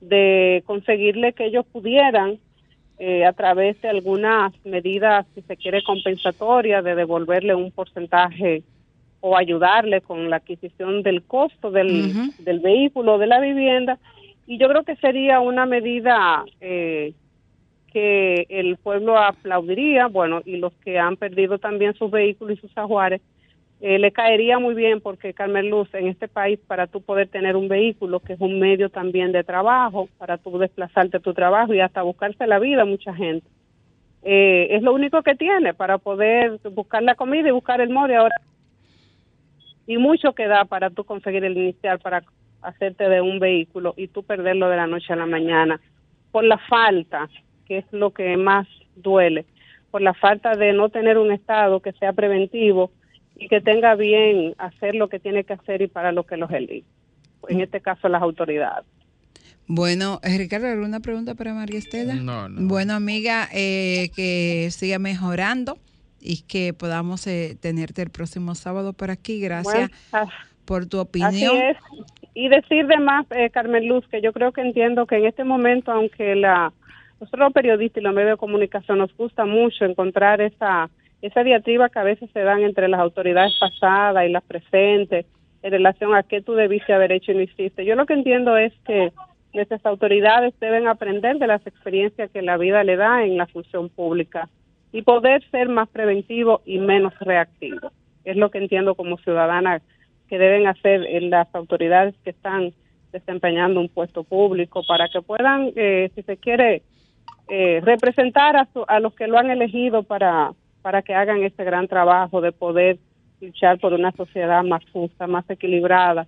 de 0.01 0.63
conseguirle 0.65 1.33
que 1.33 1.45
ellos 1.45 1.65
pudieran 1.65 2.39
eh, 2.97 3.25
a 3.25 3.33
través 3.33 3.81
de 3.81 3.89
algunas 3.89 4.53
medidas, 4.65 5.25
si 5.35 5.41
se 5.41 5.57
quiere, 5.57 5.83
compensatorias, 5.83 6.83
de 6.83 6.95
devolverle 6.95 7.53
un 7.53 7.71
porcentaje 7.71 8.63
o 9.19 9.35
ayudarle 9.35 10.01
con 10.01 10.29
la 10.29 10.37
adquisición 10.37 11.03
del 11.03 11.23
costo 11.23 11.71
del, 11.71 12.13
del 12.39 12.59
vehículo, 12.59 13.17
de 13.17 13.27
la 13.27 13.39
vivienda. 13.39 13.97
Y 14.47 14.57
yo 14.57 14.69
creo 14.69 14.83
que 14.83 14.95
sería 14.97 15.39
una 15.39 15.65
medida 15.65 16.45
eh, 16.61 17.13
que 17.91 18.45
el 18.49 18.77
pueblo 18.77 19.17
aplaudiría, 19.17 20.07
bueno, 20.07 20.41
y 20.45 20.57
los 20.57 20.73
que 20.83 20.99
han 20.99 21.17
perdido 21.17 21.57
también 21.57 21.95
sus 21.95 22.11
vehículos 22.11 22.57
y 22.57 22.61
sus 22.61 22.77
ajuares, 22.77 23.21
eh, 23.81 23.99
le 23.99 24.11
caería 24.11 24.57
muy 24.57 24.73
bien 24.73 25.01
porque 25.01 25.33
Carmen 25.33 25.69
Luz, 25.69 25.93
en 25.93 26.07
este 26.07 26.27
país, 26.27 26.59
para 26.65 26.87
tú 26.87 27.01
poder 27.01 27.27
tener 27.27 27.55
un 27.55 27.67
vehículo, 27.67 28.19
que 28.19 28.33
es 28.33 28.39
un 28.39 28.59
medio 28.59 28.89
también 28.89 29.31
de 29.31 29.43
trabajo, 29.43 30.07
para 30.17 30.37
tú 30.37 30.57
desplazarte 30.57 31.17
a 31.17 31.19
tu 31.19 31.33
trabajo 31.33 31.73
y 31.73 31.81
hasta 31.81 32.01
buscarse 32.01 32.47
la 32.47 32.59
vida 32.59 32.85
mucha 32.85 33.13
gente, 33.13 33.47
eh, 34.23 34.67
es 34.71 34.81
lo 34.81 34.93
único 34.93 35.21
que 35.21 35.35
tiene 35.35 35.73
para 35.73 35.97
poder 35.97 36.59
buscar 36.71 37.03
la 37.03 37.15
comida 37.15 37.49
y 37.49 37.51
buscar 37.51 37.81
el 37.81 37.89
modo 37.89 38.15
ahora. 38.17 38.35
Y 39.85 39.97
mucho 39.97 40.33
que 40.33 40.47
da 40.47 40.65
para 40.65 40.89
tú 40.89 41.03
conseguir 41.03 41.43
el 41.43 41.57
inicial 41.57 41.99
para 41.99 42.23
hacerte 42.61 43.07
de 43.07 43.21
un 43.21 43.39
vehículo 43.39 43.93
y 43.97 44.07
tú 44.07 44.23
perderlo 44.23 44.69
de 44.69 44.77
la 44.77 44.87
noche 44.87 45.13
a 45.13 45.15
la 45.15 45.27
mañana 45.27 45.79
por 46.31 46.43
la 46.43 46.57
falta, 46.57 47.29
que 47.67 47.77
es 47.79 47.85
lo 47.91 48.11
que 48.11 48.35
más 48.35 48.67
duele, 48.95 49.45
por 49.91 50.01
la 50.01 50.13
falta 50.13 50.55
de 50.55 50.73
no 50.73 50.89
tener 50.89 51.17
un 51.17 51.31
estado 51.31 51.81
que 51.81 51.91
sea 51.93 52.13
preventivo 52.13 52.89
y 53.37 53.47
que 53.47 53.61
tenga 53.61 53.95
bien 53.95 54.55
hacer 54.57 54.95
lo 54.95 55.09
que 55.09 55.19
tiene 55.19 55.43
que 55.43 55.53
hacer 55.53 55.81
y 55.81 55.87
para 55.87 56.11
lo 56.11 56.23
que 56.23 56.37
los 56.37 56.51
elige. 56.51 56.85
En 57.47 57.61
este 57.61 57.81
caso, 57.81 58.09
las 58.09 58.21
autoridades. 58.21 58.85
Bueno, 59.67 60.19
eh, 60.23 60.37
Ricardo, 60.37 60.67
¿alguna 60.67 60.99
pregunta 60.99 61.35
para 61.35 61.53
María 61.53 61.79
Estela? 61.79 62.15
No, 62.15 62.49
no. 62.49 62.67
Bueno, 62.67 62.93
amiga, 62.93 63.47
eh, 63.51 64.09
que 64.15 64.69
siga 64.71 64.99
mejorando 64.99 65.77
y 66.21 66.43
que 66.43 66.73
podamos 66.73 67.25
eh, 67.27 67.57
tenerte 67.59 68.01
el 68.01 68.09
próximo 68.09 68.55
sábado 68.55 68.93
por 68.93 69.11
aquí. 69.11 69.39
Gracias 69.39 69.91
bueno, 70.11 70.31
por 70.65 70.85
tu 70.87 70.99
opinión. 70.99 71.33
Así 71.33 71.45
es. 71.45 71.77
Y 72.33 72.49
decir 72.49 72.85
de 72.87 72.97
más, 72.97 73.25
eh, 73.31 73.49
Carmen 73.49 73.87
Luz, 73.87 74.05
que 74.09 74.21
yo 74.21 74.33
creo 74.33 74.51
que 74.51 74.61
entiendo 74.61 75.05
que 75.05 75.15
en 75.15 75.25
este 75.25 75.43
momento, 75.43 75.91
aunque 75.91 76.35
la 76.35 76.73
nosotros 77.19 77.45
los 77.45 77.53
periodistas 77.53 78.01
y 78.01 78.03
los 78.03 78.13
medios 78.13 78.31
de 78.31 78.37
comunicación 78.37 78.97
nos 78.97 79.15
gusta 79.15 79.45
mucho 79.45 79.85
encontrar 79.85 80.41
esa 80.41 80.89
esa 81.25 81.43
diatriba 81.43 81.89
que 81.89 81.99
a 81.99 82.03
veces 82.03 82.29
se 82.31 82.41
dan 82.41 82.61
entre 82.61 82.87
las 82.87 82.99
autoridades 82.99 83.53
pasadas 83.59 84.25
y 84.25 84.31
las 84.31 84.43
presentes 84.43 85.25
en 85.63 85.71
relación 85.71 86.13
a 86.13 86.21
qué 86.21 86.41
tú 86.41 86.53
debiste 86.53 86.93
haber 86.93 87.11
hecho 87.11 87.31
y 87.31 87.35
no 87.35 87.41
hiciste. 87.41 87.83
Yo 87.83 87.95
lo 87.95 88.05
que 88.05 88.13
entiendo 88.13 88.55
es 88.57 88.71
que 88.85 89.11
nuestras 89.51 89.83
autoridades 89.87 90.53
deben 90.59 90.87
aprender 90.87 91.39
de 91.39 91.47
las 91.47 91.65
experiencias 91.65 92.29
que 92.29 92.43
la 92.43 92.57
vida 92.57 92.83
le 92.83 92.95
da 92.95 93.23
en 93.25 93.37
la 93.37 93.47
función 93.47 93.89
pública 93.89 94.49
y 94.91 95.01
poder 95.01 95.43
ser 95.49 95.67
más 95.67 95.89
preventivo 95.89 96.61
y 96.63 96.77
menos 96.77 97.17
reactivo. 97.19 97.91
Es 98.23 98.37
lo 98.37 98.51
que 98.51 98.59
entiendo 98.59 98.93
como 98.93 99.17
ciudadana 99.17 99.81
que 100.29 100.37
deben 100.37 100.67
hacer 100.67 101.05
en 101.07 101.31
las 101.31 101.47
autoridades 101.55 102.13
que 102.23 102.29
están 102.29 102.71
desempeñando 103.11 103.79
un 103.79 103.89
puesto 103.89 104.23
público 104.23 104.83
para 104.87 105.07
que 105.07 105.21
puedan, 105.23 105.71
eh, 105.75 106.11
si 106.13 106.21
se 106.21 106.37
quiere, 106.37 106.83
eh, 107.47 107.81
representar 107.83 108.57
a, 108.57 108.67
su, 108.73 108.85
a 108.87 108.99
los 108.99 109.15
que 109.15 109.27
lo 109.27 109.39
han 109.39 109.49
elegido 109.49 110.03
para 110.03 110.51
para 110.85 111.01
que 111.01 111.15
hagan 111.15 111.41
este 111.41 111.63
gran 111.63 111.87
trabajo 111.87 112.41
de 112.41 112.51
poder 112.51 112.99
luchar 113.41 113.79
por 113.79 113.93
una 113.93 114.11
sociedad 114.11 114.63
más 114.63 114.83
justa, 114.93 115.25
más 115.25 115.43
equilibrada 115.49 116.27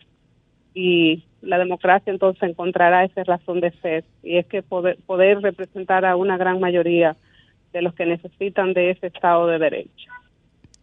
y 0.74 1.26
la 1.44 1.60
democracia 1.60 2.12
entonces 2.12 2.42
encontrará 2.42 3.04
esa 3.04 3.24
razón 3.24 3.62
de 3.62 3.70
ser 3.84 4.04
y 4.24 4.38
es 4.40 4.48
que 4.48 4.64
poder, 4.64 4.98
poder 5.06 5.42
representar 5.42 6.06
a 6.06 6.16
una 6.16 6.38
gran 6.38 6.60
mayoría 6.60 7.16
de 7.72 7.84
los 7.84 7.94
que 7.94 8.08
necesitan 8.08 8.74
de 8.74 8.90
ese 8.90 9.06
Estado 9.06 9.46
de 9.46 9.60
Derecho. 9.60 10.10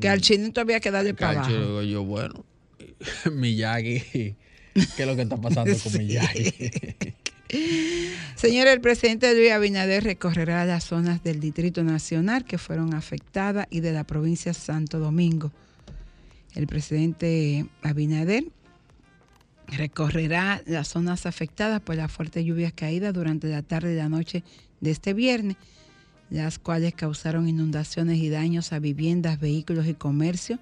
que 0.00 0.08
al 0.08 0.20
chinito 0.20 0.60
había 0.60 0.80
que 0.80 0.90
darle 0.90 1.14
para 1.14 1.44
abajo. 1.44 1.82
yo, 1.82 2.04
bueno, 2.04 2.44
Miyagi, 3.32 4.00
¿qué 4.10 4.36
es 4.98 5.06
lo 5.06 5.16
que 5.16 5.22
está 5.22 5.36
pasando 5.36 5.76
con. 5.78 5.96
Miyagi? 5.98 6.52
Señor, 8.36 8.66
el 8.66 8.80
presidente 8.80 9.34
Luis 9.34 9.52
Abinader 9.52 10.04
recorrerá 10.04 10.64
las 10.64 10.84
zonas 10.84 11.22
del 11.22 11.40
Distrito 11.40 11.82
Nacional 11.82 12.44
que 12.44 12.58
fueron 12.58 12.94
afectadas 12.94 13.66
y 13.70 13.80
de 13.80 13.92
la 13.92 14.04
provincia 14.04 14.52
de 14.52 14.58
Santo 14.58 14.98
Domingo. 14.98 15.52
El 16.54 16.66
presidente 16.66 17.66
Abinader 17.82 18.44
recorrerá 19.68 20.62
las 20.66 20.88
zonas 20.88 21.26
afectadas 21.26 21.80
por 21.80 21.96
las 21.96 22.10
fuertes 22.10 22.44
lluvias 22.44 22.72
caídas 22.72 23.12
durante 23.12 23.48
la 23.48 23.62
tarde 23.62 23.92
y 23.92 23.96
la 23.96 24.08
noche 24.08 24.42
de 24.80 24.90
este 24.90 25.12
viernes, 25.12 25.56
las 26.30 26.58
cuales 26.58 26.94
causaron 26.94 27.48
inundaciones 27.48 28.18
y 28.18 28.28
daños 28.28 28.72
a 28.72 28.78
viviendas, 28.78 29.40
vehículos 29.40 29.86
y 29.86 29.94
comercio. 29.94 30.58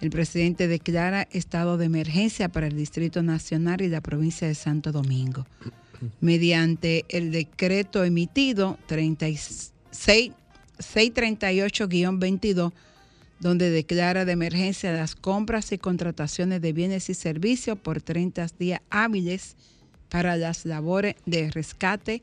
El 0.00 0.10
presidente 0.10 0.66
declara 0.66 1.28
estado 1.30 1.76
de 1.76 1.86
emergencia 1.86 2.48
para 2.48 2.66
el 2.66 2.76
Distrito 2.76 3.22
Nacional 3.22 3.80
y 3.82 3.88
la 3.88 4.00
provincia 4.00 4.48
de 4.48 4.54
Santo 4.54 4.90
Domingo 4.92 5.46
mediante 6.20 7.04
el 7.08 7.30
decreto 7.30 8.02
emitido 8.04 8.78
36 8.86 9.72
638-22, 10.82 12.72
donde 13.40 13.70
declara 13.70 14.24
de 14.24 14.32
emergencia 14.32 14.92
las 14.92 15.14
compras 15.14 15.70
y 15.72 15.78
contrataciones 15.78 16.60
de 16.60 16.72
bienes 16.72 17.08
y 17.10 17.14
servicios 17.14 17.78
por 17.78 18.02
30 18.02 18.48
días 18.58 18.80
hábiles 18.90 19.56
para 20.08 20.36
las 20.36 20.66
labores 20.66 21.14
de 21.26 21.50
rescate, 21.50 22.22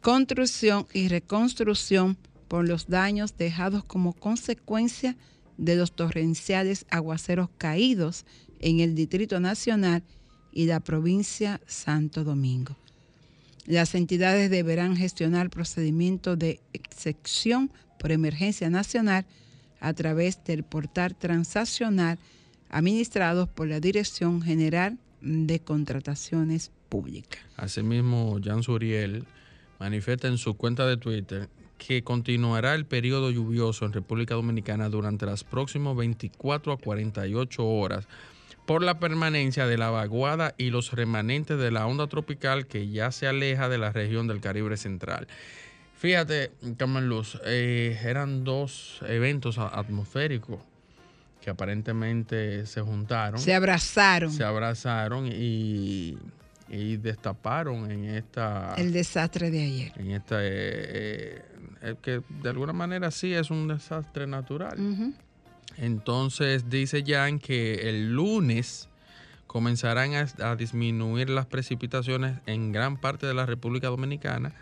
construcción 0.00 0.86
y 0.92 1.08
reconstrucción 1.08 2.16
por 2.48 2.66
los 2.66 2.88
daños 2.88 3.36
dejados 3.36 3.84
como 3.84 4.12
consecuencia 4.12 5.16
de 5.56 5.76
los 5.76 5.92
torrenciales 5.92 6.86
aguaceros 6.90 7.48
caídos 7.58 8.24
en 8.60 8.80
el 8.80 8.94
Distrito 8.94 9.40
Nacional 9.40 10.02
y 10.52 10.66
la 10.66 10.80
provincia 10.80 11.60
Santo 11.66 12.24
Domingo. 12.24 12.76
Las 13.66 13.94
entidades 13.94 14.50
deberán 14.50 14.96
gestionar 14.96 15.50
procedimientos 15.50 16.38
de 16.38 16.60
excepción 16.72 17.70
por 17.98 18.10
emergencia 18.10 18.70
nacional 18.70 19.26
a 19.80 19.92
través 19.92 20.42
del 20.44 20.64
portal 20.64 21.14
transaccional 21.14 22.18
administrados 22.70 23.48
por 23.48 23.68
la 23.68 23.80
Dirección 23.80 24.42
General 24.42 24.98
de 25.20 25.60
Contrataciones 25.60 26.72
Públicas. 26.88 27.40
Asimismo, 27.56 28.38
Jan 28.42 28.62
Suriel 28.62 29.26
manifiesta 29.80 30.28
en 30.28 30.38
su 30.38 30.54
cuenta 30.54 30.86
de 30.86 30.96
Twitter 30.98 31.48
que 31.78 32.04
continuará 32.04 32.74
el 32.74 32.84
periodo 32.84 33.30
lluvioso 33.30 33.86
en 33.86 33.92
República 33.92 34.34
Dominicana 34.34 34.90
durante 34.90 35.26
las 35.26 35.42
próximas 35.42 35.96
24 35.96 36.72
a 36.72 36.76
48 36.76 37.66
horas 37.66 38.06
por 38.66 38.82
la 38.84 39.00
permanencia 39.00 39.66
de 39.66 39.78
la 39.78 39.90
vaguada 39.90 40.54
y 40.58 40.70
los 40.70 40.92
remanentes 40.92 41.58
de 41.58 41.70
la 41.70 41.86
onda 41.86 42.06
tropical 42.06 42.66
que 42.66 42.88
ya 42.90 43.10
se 43.10 43.26
aleja 43.26 43.68
de 43.68 43.78
la 43.78 43.90
región 43.90 44.28
del 44.28 44.40
Caribe 44.40 44.76
Central. 44.76 45.26
Fíjate, 45.96 46.52
Carmen 46.76 47.08
Luz, 47.08 47.40
eh, 47.44 47.98
eran 48.04 48.44
dos 48.44 49.00
eventos 49.08 49.58
atmosféricos 49.58 50.60
que 51.40 51.50
aparentemente 51.50 52.66
se 52.66 52.80
juntaron. 52.82 53.40
Se 53.40 53.54
abrazaron. 53.54 54.30
Se 54.30 54.44
abrazaron 54.44 55.26
y, 55.26 56.16
y 56.70 56.96
destaparon 56.96 57.90
en 57.90 58.04
esta... 58.04 58.74
El 58.78 58.92
desastre 58.92 59.50
de 59.50 59.62
ayer. 59.64 59.92
En 59.96 60.12
esta... 60.12 60.36
eh, 60.40 61.42
eh, 61.82 61.94
que 62.00 62.22
de 62.42 62.48
alguna 62.48 62.72
manera 62.72 63.10
sí 63.10 63.34
es 63.34 63.50
un 63.50 63.68
desastre 63.68 64.26
natural. 64.26 64.76
Entonces 65.76 66.68
dice 66.68 67.02
Jan 67.06 67.38
que 67.38 67.88
el 67.88 68.12
lunes 68.12 68.88
comenzarán 69.46 70.14
a, 70.14 70.28
a 70.50 70.56
disminuir 70.56 71.28
las 71.30 71.46
precipitaciones 71.46 72.36
en 72.46 72.70
gran 72.70 72.96
parte 73.00 73.26
de 73.26 73.34
la 73.34 73.46
República 73.46 73.88
Dominicana 73.88 74.52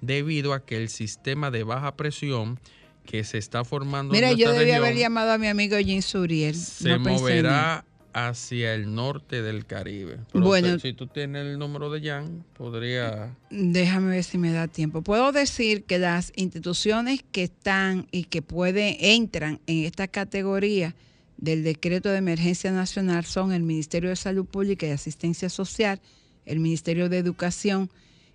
debido 0.00 0.52
a 0.52 0.64
que 0.64 0.76
el 0.76 0.88
sistema 0.88 1.50
de 1.50 1.64
baja 1.64 1.96
presión 1.96 2.60
que 3.06 3.24
se 3.24 3.38
está 3.38 3.64
formando 3.64 4.12
Mira, 4.12 4.30
en 4.30 4.36
yo 4.36 4.46
nuestra 4.46 4.60
debí 4.60 4.70
región 4.72 4.84
haber 4.84 4.98
llamado 4.98 5.32
a 5.32 5.38
mi 5.38 5.46
amigo 5.46 5.76
Jim 5.78 6.02
Suriel. 6.02 6.54
se 6.54 6.90
No 6.90 6.98
moverá 7.00 7.84
hacia 8.16 8.72
el 8.72 8.94
norte 8.94 9.42
del 9.42 9.66
Caribe. 9.66 10.20
Pero 10.32 10.46
Bueno. 10.46 10.68
usted, 10.68 10.88
si 10.88 10.94
tú 10.94 11.06
tienes 11.06 11.44
el 11.44 11.58
número 11.58 11.90
de 11.90 12.00
Jan, 12.00 12.46
podría... 12.56 13.36
Déjame 13.50 14.08
ver 14.08 14.24
si 14.24 14.38
me 14.38 14.52
da 14.52 14.68
tiempo. 14.68 15.02
Puedo 15.02 15.32
decir 15.32 15.84
que 15.84 15.98
las 15.98 16.32
instituciones 16.34 17.22
que 17.30 17.42
están 17.42 18.06
y 18.12 18.24
que 18.24 18.40
pueden, 18.40 18.96
entran 19.00 19.60
en 19.66 19.84
esta 19.84 20.08
categoría 20.08 20.94
del 21.36 21.62
decreto 21.62 22.08
de 22.08 22.16
emergencia 22.16 22.72
nacional 22.72 23.26
son 23.26 23.52
el 23.52 23.62
Ministerio 23.62 24.08
de 24.08 24.16
Salud 24.16 24.46
Pública 24.46 24.86
y 24.86 24.92
Asistencia 24.92 25.50
Social, 25.50 26.00
el 26.46 26.58
Ministerio 26.58 27.10
de 27.10 27.18
Educación, 27.18 27.90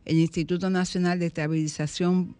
el 0.06 0.18
Instituto 0.18 0.70
Nacional 0.70 1.18
de 1.18 1.26
Estabilización 1.26 2.36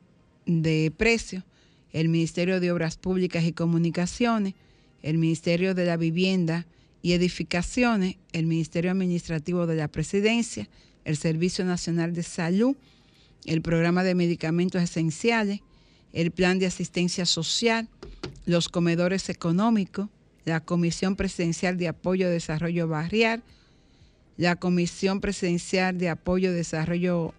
de 0.46 0.94
Precios, 0.96 1.44
el 1.92 2.08
Ministerio 2.08 2.60
de 2.60 2.72
Obras 2.72 2.98
Públicas 2.98 3.44
y 3.46 3.52
Comunicaciones, 3.52 4.54
el 5.02 5.18
Ministerio 5.18 5.74
de 5.74 5.86
la 5.86 5.98
Vivienda 5.98 6.68
y 7.02 7.14
Edificaciones, 7.14 8.18
el 8.32 8.46
Ministerio 8.46 8.92
Administrativo 8.92 9.66
de 9.66 9.76
la 9.76 9.88
Presidencia, 9.88 10.70
el 11.06 11.18
Servicio 11.18 11.66
Nacional 11.66 12.14
de 12.14 12.24
Salud, 12.24 12.76
el 13.46 13.62
Programa 13.62 14.04
de 14.04 14.16
Medicamentos 14.16 14.82
Esenciales, 14.82 15.62
el 16.14 16.32
Plan 16.32 16.60
de 16.60 16.68
Asistencia 16.68 17.26
Social, 17.26 17.88
los 18.46 18.70
comedores 18.70 19.30
económicos, 19.30 20.10
la 20.46 20.60
Comisión 20.60 21.16
Presidencial 21.16 21.78
de 21.78 21.88
Apoyo 21.88 22.28
a 22.28 22.30
Desarrollo 22.30 22.88
Barrial, 22.88 23.44
la 24.38 24.56
Comisión 24.56 25.22
Presidencial 25.22 25.98
de 25.98 26.10
Apoyo 26.10 26.50
a 26.50 26.54
Desarrollo 26.54 27.34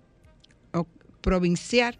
Provincial, 1.20 1.98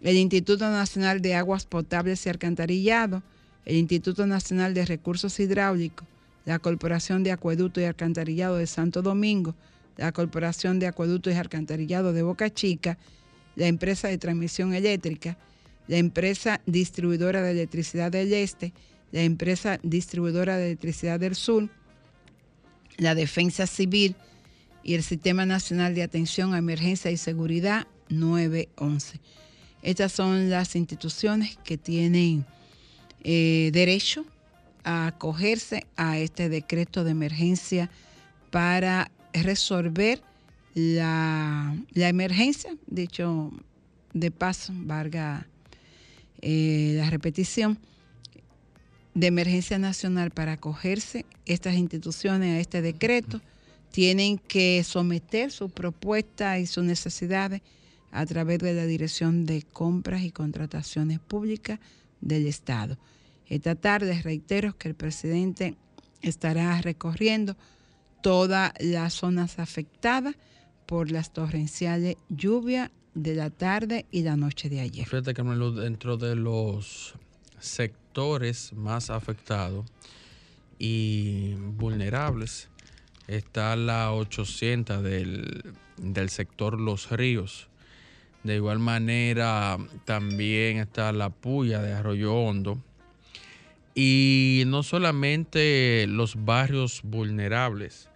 el 0.00 0.16
Instituto 0.16 0.70
Nacional 0.70 1.22
de 1.22 1.34
Aguas 1.34 1.66
Potables 1.66 2.24
y 2.26 2.28
Alcantarillado, 2.28 3.22
el 3.64 3.76
Instituto 3.76 4.26
Nacional 4.26 4.74
de 4.74 4.84
Recursos 4.84 5.40
Hidráulicos, 5.40 6.06
la 6.44 6.58
Corporación 6.58 7.22
de 7.22 7.32
Acueducto 7.32 7.80
y 7.80 7.84
Alcantarillado 7.84 8.56
de 8.56 8.66
Santo 8.66 9.02
Domingo, 9.02 9.54
la 9.96 10.12
Corporación 10.12 10.78
de 10.78 10.86
Acueducto 10.86 11.30
y 11.30 11.34
Alcantarillado 11.34 12.12
de 12.12 12.22
Boca 12.22 12.52
Chica, 12.52 12.98
la 13.56 13.66
empresa 13.66 14.08
de 14.08 14.18
transmisión 14.18 14.74
eléctrica, 14.74 15.38
la 15.86 15.96
empresa 15.96 16.60
distribuidora 16.66 17.42
de 17.42 17.52
electricidad 17.52 18.10
del 18.10 18.32
Este, 18.32 18.72
la 19.12 19.22
empresa 19.22 19.78
distribuidora 19.82 20.56
de 20.56 20.66
electricidad 20.66 21.20
del 21.20 21.34
Sur, 21.34 21.68
la 22.96 23.14
Defensa 23.14 23.66
Civil 23.66 24.16
y 24.82 24.94
el 24.94 25.02
Sistema 25.02 25.46
Nacional 25.46 25.94
de 25.94 26.02
Atención 26.02 26.52
a 26.52 26.58
Emergencia 26.58 27.10
y 27.10 27.16
Seguridad 27.16 27.86
911. 28.08 29.20
Estas 29.82 30.12
son 30.12 30.50
las 30.50 30.76
instituciones 30.76 31.58
que 31.62 31.78
tienen 31.78 32.44
eh, 33.22 33.70
derecho 33.72 34.24
a 34.84 35.08
acogerse 35.08 35.86
a 35.96 36.18
este 36.18 36.48
decreto 36.48 37.04
de 37.04 37.10
emergencia 37.10 37.90
para 38.50 39.10
resolver 39.32 40.22
la, 40.74 41.76
la 41.92 42.08
emergencia, 42.08 42.76
dicho 42.86 43.52
de 44.12 44.30
paso, 44.30 44.72
valga 44.76 45.46
eh, 46.40 46.94
la 46.96 47.10
repetición, 47.10 47.78
de 49.14 49.28
emergencia 49.28 49.78
nacional 49.78 50.30
para 50.30 50.52
acogerse 50.52 51.24
estas 51.46 51.74
instituciones 51.74 52.56
a 52.56 52.60
este 52.60 52.82
decreto, 52.82 53.40
tienen 53.92 54.38
que 54.38 54.82
someter 54.82 55.52
sus 55.52 55.70
propuestas 55.70 56.58
y 56.58 56.66
sus 56.66 56.84
necesidades 56.84 57.62
a 58.10 58.26
través 58.26 58.58
de 58.58 58.74
la 58.74 58.86
Dirección 58.86 59.46
de 59.46 59.62
Compras 59.62 60.22
y 60.22 60.32
Contrataciones 60.32 61.20
Públicas 61.20 61.78
del 62.20 62.46
Estado. 62.46 62.98
Esta 63.54 63.76
tarde 63.76 64.20
reitero 64.20 64.76
que 64.76 64.88
el 64.88 64.96
presidente 64.96 65.76
estará 66.22 66.82
recorriendo 66.82 67.56
todas 68.20 68.72
las 68.80 69.14
zonas 69.14 69.60
afectadas 69.60 70.34
por 70.86 71.12
las 71.12 71.32
torrenciales 71.32 72.16
lluvias 72.28 72.90
de 73.14 73.36
la 73.36 73.50
tarde 73.50 74.06
y 74.10 74.22
la 74.22 74.34
noche 74.34 74.68
de 74.68 74.80
ayer. 74.80 75.06
Fíjate, 75.06 75.34
Carmelo, 75.34 75.70
dentro 75.70 76.16
de 76.16 76.34
los 76.34 77.14
sectores 77.60 78.72
más 78.72 79.08
afectados 79.08 79.86
y 80.76 81.54
vulnerables 81.54 82.70
está 83.28 83.76
la 83.76 84.12
800 84.14 85.00
del, 85.00 85.62
del 85.96 86.28
sector 86.28 86.80
Los 86.80 87.08
Ríos. 87.12 87.68
De 88.42 88.56
igual 88.56 88.80
manera, 88.80 89.78
también 90.04 90.78
está 90.78 91.12
la 91.12 91.30
Puya 91.30 91.80
de 91.82 91.92
Arroyo 91.92 92.34
Hondo. 92.34 92.82
Y 93.94 94.64
no 94.66 94.82
solamente 94.82 96.06
los 96.08 96.44
barrios 96.44 97.00
vulnerables 97.04 98.08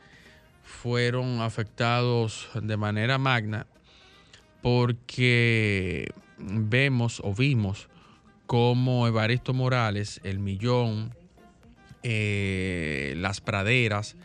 fueron 0.63 1.41
afectados 1.41 2.49
de 2.61 2.77
manera 2.77 3.19
magna, 3.19 3.67
porque 4.61 6.09
vemos 6.39 7.21
o 7.25 7.33
vimos 7.33 7.89
como 8.47 9.07
Evaristo 9.07 9.55
Morales, 9.55 10.21
El 10.25 10.41
Millón, 10.41 11.15
eh, 12.03 13.15
Las 13.17 13.41
Praderas, 13.41 14.17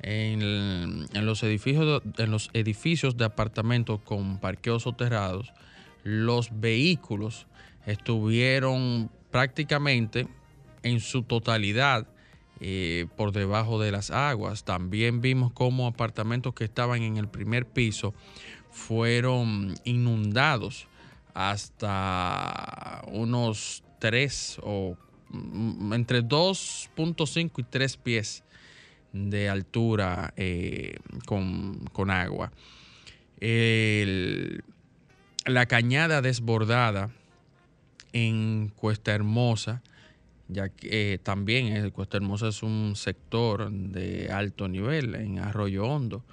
en, 0.00 1.06
en 1.12 1.26
los 1.26 1.42
edificios, 1.42 2.02
en 2.18 2.30
los 2.30 2.50
edificios 2.52 3.16
de 3.16 3.24
apartamentos 3.24 4.00
con 4.00 4.38
parqueos 4.38 4.84
soterrados, 4.84 5.52
los 6.04 6.60
vehículos 6.60 7.46
estuvieron 7.86 9.10
prácticamente 9.30 10.28
en 10.86 11.00
su 11.00 11.22
totalidad 11.22 12.06
eh, 12.60 13.06
por 13.16 13.32
debajo 13.32 13.80
de 13.80 13.90
las 13.92 14.10
aguas. 14.10 14.64
También 14.64 15.20
vimos 15.20 15.52
cómo 15.52 15.86
apartamentos 15.86 16.54
que 16.54 16.64
estaban 16.64 17.02
en 17.02 17.16
el 17.16 17.28
primer 17.28 17.66
piso 17.66 18.14
fueron 18.70 19.74
inundados 19.84 20.86
hasta 21.34 23.02
unos 23.08 23.82
3 23.98 24.60
o 24.62 24.96
mm, 25.30 25.92
entre 25.92 26.22
2.5 26.22 27.50
y 27.58 27.62
3 27.64 27.96
pies 27.98 28.44
de 29.12 29.48
altura 29.48 30.32
eh, 30.36 30.96
con, 31.26 31.78
con 31.92 32.10
agua. 32.10 32.52
La 35.46 35.66
cañada 35.66 36.22
desbordada 36.22 37.10
en 38.12 38.72
Cuesta 38.74 39.12
Hermosa, 39.12 39.82
ya 40.48 40.68
que 40.68 41.14
eh, 41.14 41.18
también 41.18 41.68
eh, 41.68 41.90
Cuesta 41.90 42.16
Hermosa 42.16 42.48
es 42.48 42.62
un 42.62 42.94
sector 42.96 43.70
de 43.70 44.30
alto 44.30 44.68
nivel 44.68 45.14
en 45.14 45.38
Arroyo 45.38 45.86
Hondo, 45.86 46.24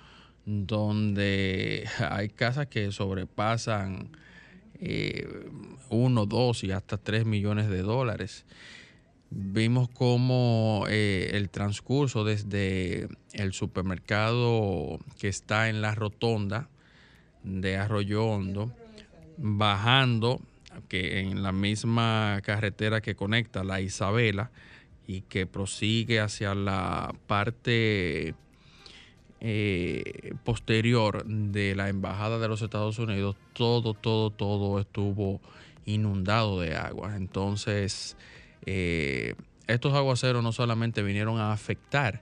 donde 0.45 1.87
hay 2.09 2.29
casas 2.29 2.67
que 2.67 2.91
sobrepasan 2.91 4.09
eh, 4.85 5.49
uno, 5.89 6.25
dos 6.25 6.63
y 6.63 6.71
hasta 6.71 6.97
tres 6.97 7.25
millones 7.25 7.69
de 7.69 7.81
dólares. 7.81 8.45
Vimos 9.29 9.89
cómo 9.89 10.85
eh, 10.89 11.31
el 11.33 11.49
transcurso 11.49 12.23
desde 12.23 13.07
el 13.31 13.53
supermercado 13.53 14.99
que 15.17 15.27
está 15.27 15.69
en 15.69 15.81
la 15.81 15.95
rotonda 15.95 16.69
de 17.43 17.77
Arroyo 17.77 18.25
Hondo, 18.25 18.71
bajando, 19.37 20.41
que 20.87 21.19
en 21.19 21.43
la 21.43 21.51
misma 21.51 22.39
carretera 22.43 23.01
que 23.01 23.15
conecta 23.15 23.63
la 23.63 23.81
Isabela 23.81 24.51
y 25.07 25.21
que 25.21 25.45
prosigue 25.45 26.19
hacia 26.19 26.55
la 26.55 27.13
parte 27.27 28.35
eh, 29.41 30.33
posterior 30.45 31.25
de 31.25 31.75
la 31.75 31.89
embajada 31.89 32.39
de 32.39 32.47
los 32.47 32.61
Estados 32.61 32.97
Unidos, 32.99 33.35
todo, 33.53 33.93
todo, 33.93 34.29
todo 34.29 34.79
estuvo 34.79 35.41
inundado 35.85 36.61
de 36.61 36.75
agua. 36.75 37.17
Entonces, 37.17 38.15
eh, 38.65 39.35
estos 39.67 39.93
aguaceros 39.93 40.43
no 40.43 40.53
solamente 40.53 41.03
vinieron 41.03 41.39
a 41.39 41.51
afectar 41.51 42.21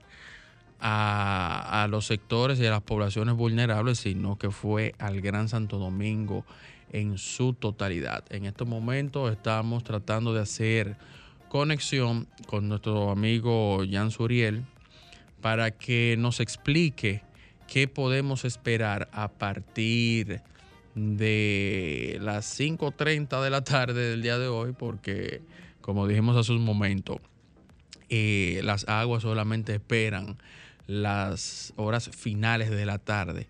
a, 0.80 1.84
a 1.84 1.86
los 1.86 2.06
sectores 2.06 2.58
y 2.58 2.66
a 2.66 2.70
las 2.70 2.82
poblaciones 2.82 3.36
vulnerables, 3.36 3.98
sino 3.98 4.36
que 4.36 4.50
fue 4.50 4.96
al 4.98 5.20
Gran 5.20 5.48
Santo 5.48 5.78
Domingo 5.78 6.44
en 6.92 7.18
su 7.18 7.54
totalidad. 7.54 8.24
En 8.30 8.44
estos 8.44 8.68
momentos 8.68 9.32
estamos 9.32 9.82
tratando 9.82 10.32
de 10.32 10.40
hacer 10.40 10.96
conexión 11.48 12.28
con 12.46 12.68
nuestro 12.68 13.10
amigo 13.10 13.82
Jan 13.90 14.10
Suriel 14.10 14.64
para 15.40 15.72
que 15.72 16.16
nos 16.18 16.40
explique 16.40 17.22
qué 17.66 17.88
podemos 17.88 18.44
esperar 18.44 19.08
a 19.12 19.28
partir 19.28 20.42
de 20.94 22.18
las 22.20 22.58
5.30 22.60 23.42
de 23.42 23.50
la 23.50 23.64
tarde 23.64 24.10
del 24.10 24.22
día 24.22 24.38
de 24.38 24.48
hoy, 24.48 24.72
porque 24.72 25.40
como 25.80 26.06
dijimos 26.06 26.36
hace 26.36 26.52
un 26.52 26.64
momento, 26.64 27.20
eh, 28.08 28.60
las 28.62 28.86
aguas 28.88 29.22
solamente 29.22 29.74
esperan 29.74 30.36
las 30.86 31.72
horas 31.76 32.10
finales 32.10 32.70
de 32.70 32.86
la 32.86 32.98
tarde 32.98 33.48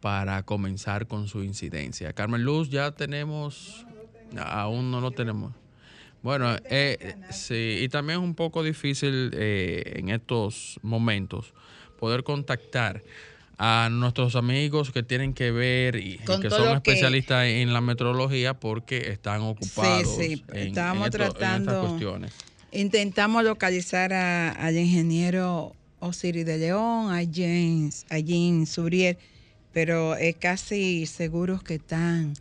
para 0.00 0.42
comenzar 0.44 1.06
con 1.06 1.28
su 1.28 1.42
incidencia. 1.42 2.12
Carmen 2.12 2.42
Luz, 2.44 2.70
ya 2.70 2.92
tenemos, 2.92 3.84
aún 4.36 4.90
no 4.90 5.00
lo 5.00 5.10
tenemos. 5.10 5.52
Bueno, 6.22 6.56
eh, 6.70 7.14
sí, 7.30 7.78
y 7.82 7.88
también 7.88 8.18
es 8.20 8.24
un 8.24 8.34
poco 8.34 8.62
difícil 8.62 9.30
eh, 9.34 9.94
en 9.96 10.08
estos 10.10 10.78
momentos 10.82 11.52
poder 11.98 12.22
contactar 12.24 13.02
a 13.56 13.88
nuestros 13.90 14.36
amigos 14.36 14.92
que 14.92 15.02
tienen 15.02 15.34
que 15.34 15.50
ver 15.50 15.96
y, 15.96 16.18
Con 16.18 16.40
que 16.40 16.48
son 16.50 16.80
que- 16.80 16.90
especialistas 16.92 17.46
en 17.46 17.72
la 17.72 17.80
metrología 17.80 18.54
porque 18.54 19.10
están 19.10 19.40
ocupados 19.42 20.16
sí, 20.16 20.44
en- 20.48 20.56
en, 20.56 20.68
estábamos 20.68 21.06
esto- 21.06 21.16
en 21.18 21.22
estas 21.24 21.38
tratando- 21.38 21.80
cuestiones. 21.88 22.32
Intentamos 22.70 23.42
localizar 23.44 24.12
a- 24.12 24.50
al 24.52 24.76
ingeniero 24.76 25.72
Osiris 26.00 26.44
de 26.46 26.58
León, 26.58 27.10
a 27.12 27.20
James, 27.32 28.06
a 28.10 28.18
Jean 28.18 28.66
Suriel, 28.66 29.18
pero 29.72 30.16
es 30.16 30.36
casi 30.36 31.06
seguros 31.06 31.62
que 31.62 31.74
están 31.76 32.34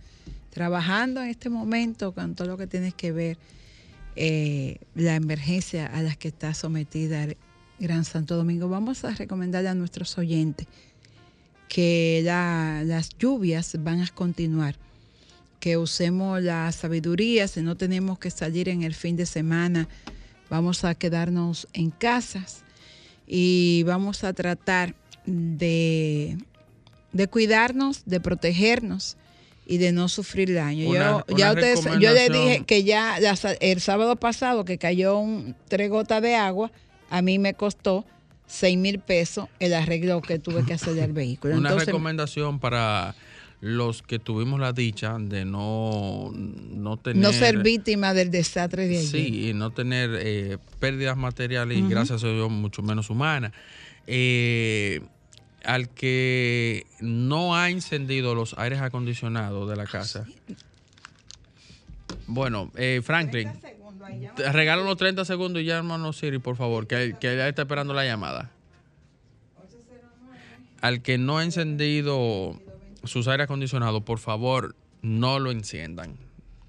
trabajando 0.51 1.21
en 1.21 1.29
este 1.29 1.49
momento 1.49 2.13
con 2.13 2.35
todo 2.35 2.47
lo 2.47 2.57
que 2.57 2.67
tiene 2.67 2.91
que 2.91 3.11
ver 3.11 3.37
eh, 4.15 4.77
la 4.95 5.15
emergencia 5.15 5.85
a 5.85 6.01
la 6.01 6.15
que 6.15 6.29
está 6.29 6.53
sometida 6.53 7.23
el 7.25 7.37
Gran 7.79 8.05
Santo 8.05 8.35
Domingo. 8.35 8.67
Vamos 8.67 9.03
a 9.03 9.11
recomendarle 9.11 9.69
a 9.69 9.75
nuestros 9.75 10.17
oyentes 10.17 10.67
que 11.69 12.21
la- 12.23 12.81
las 12.85 13.09
lluvias 13.19 13.75
van 13.83 14.01
a 14.01 14.07
continuar, 14.07 14.75
que 15.59 15.77
usemos 15.77 16.41
la 16.41 16.71
sabiduría, 16.71 17.47
si 17.47 17.61
no 17.61 17.75
tenemos 17.75 18.17
que 18.17 18.31
salir 18.31 18.69
en 18.69 18.81
el 18.83 18.95
fin 18.95 19.15
de 19.17 19.25
semana, 19.27 19.87
vamos 20.49 20.83
a 20.85 20.95
quedarnos 20.95 21.67
en 21.73 21.91
casas 21.91 22.63
y 23.27 23.83
vamos 23.83 24.23
a 24.23 24.33
tratar 24.33 24.95
de, 25.25 26.37
de 27.13 27.27
cuidarnos, 27.27 28.03
de 28.05 28.19
protegernos 28.19 29.17
y 29.65 29.77
de 29.77 29.91
no 29.91 30.07
sufrir 30.09 30.53
daño. 30.53 30.89
Una- 30.89 30.99
yo, 30.99 31.25
una 31.29 31.37
ya 31.37 31.53
ustedes, 31.53 31.83
yo 31.99 32.11
les 32.13 32.31
dije 32.31 32.63
que 32.65 32.83
ya 32.83 33.17
el 33.59 33.81
sábado 33.81 34.15
pasado 34.15 34.65
que 34.65 34.77
cayó 34.77 35.17
un, 35.17 35.55
tres 35.67 35.89
gotas 35.89 36.21
de 36.21 36.35
agua, 36.35 36.71
a 37.09 37.21
mí 37.21 37.39
me 37.39 37.53
costó 37.53 38.05
seis 38.45 38.77
mil 38.77 38.99
pesos 38.99 39.49
el 39.59 39.73
arreglo 39.73 40.21
que 40.21 40.39
tuve 40.39 40.63
que 40.63 40.73
hacer 40.73 40.93
del 40.93 41.11
vehículo. 41.11 41.55
Una 41.57 41.69
Entonces, 41.69 41.87
recomendación 41.87 42.59
para 42.59 43.13
los 43.59 44.03
que 44.03 44.19
tuvimos 44.19 44.59
la 44.59 44.71
dicha 44.71 45.17
de 45.19 45.43
no, 45.43 46.31
no 46.33 46.97
tener... 46.97 47.23
no 47.23 47.33
ser 47.33 47.57
víctima 47.63 48.13
del 48.13 48.29
desastre 48.29 48.87
de 48.87 48.99
ayer. 48.99 49.09
Sí, 49.09 49.49
y 49.49 49.53
no 49.53 49.71
tener 49.71 50.11
eh, 50.21 50.57
pérdidas 50.79 51.17
materiales 51.17 51.77
y 51.77 51.81
gracias 51.89 52.23
a 52.23 52.27
Dios 52.27 52.51
mucho 52.51 52.83
menos 52.83 53.09
humanas. 53.09 53.51
Eh, 54.05 55.01
al 55.63 55.89
que 55.89 56.85
no 56.99 57.55
ha 57.55 57.69
encendido 57.69 58.35
los 58.35 58.57
aires 58.57 58.81
acondicionados 58.81 59.69
de 59.69 59.75
la 59.75 59.85
casa. 59.85 60.25
Bueno, 62.27 62.71
eh, 62.75 63.01
Franklin, 63.03 63.51
te 64.35 64.51
regalo 64.51 64.83
los 64.83 64.97
30 64.97 65.25
segundos 65.25 65.61
y 65.61 65.65
ya, 65.65 65.77
hermano 65.77 66.13
Siri, 66.13 66.39
por 66.39 66.55
favor, 66.55 66.87
que, 66.87 67.15
que 67.19 67.35
ya 67.35 67.47
está 67.47 67.63
esperando 67.63 67.93
la 67.93 68.05
llamada. 68.05 68.51
Al 70.81 71.01
que 71.01 71.17
no 71.17 71.39
ha 71.39 71.43
encendido 71.43 72.59
sus 73.03 73.27
aires 73.27 73.45
acondicionados, 73.45 74.03
por 74.03 74.19
favor, 74.19 74.75
no 75.01 75.39
lo 75.39 75.51
enciendan. 75.51 76.15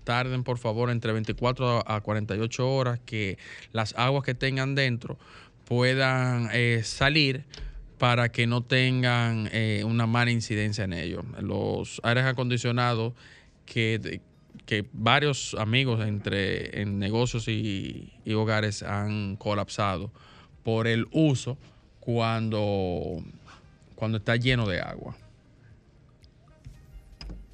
Tarden, 0.05 0.43
por 0.43 0.59
favor, 0.59 0.91
entre 0.91 1.13
24 1.13 1.85
a 1.87 2.01
48 2.01 2.71
horas 2.71 3.01
que 3.05 3.37
las 3.73 3.95
aguas 3.99 4.25
que 4.25 4.35
tengan 4.35 4.75
dentro 4.75 5.19
puedan 5.67 6.49
eh, 6.53 6.81
salir 6.83 7.45
para 7.99 8.31
que 8.31 8.47
no 8.47 8.63
tengan 8.63 9.49
eh, 9.53 9.83
una 9.85 10.07
mala 10.07 10.31
incidencia 10.31 10.85
en 10.85 10.93
ellos. 10.93 11.25
Los 11.41 12.01
aires 12.05 12.25
acondicionados 12.25 13.13
que, 13.67 14.21
que 14.67 14.87
varios 14.93 15.55
amigos 15.59 16.07
entre 16.07 16.81
en 16.81 16.99
negocios 16.99 17.49
y, 17.49 18.13
y 18.25 18.33
hogares 18.35 18.83
han 18.83 19.37
colapsado 19.37 20.11
por 20.63 20.87
el 20.87 21.07
uso 21.11 21.59
cuando, 22.01 23.23
cuando 23.97 24.19
está 24.19 24.37
lleno 24.37 24.67
de 24.67 24.81
agua. 24.81 25.17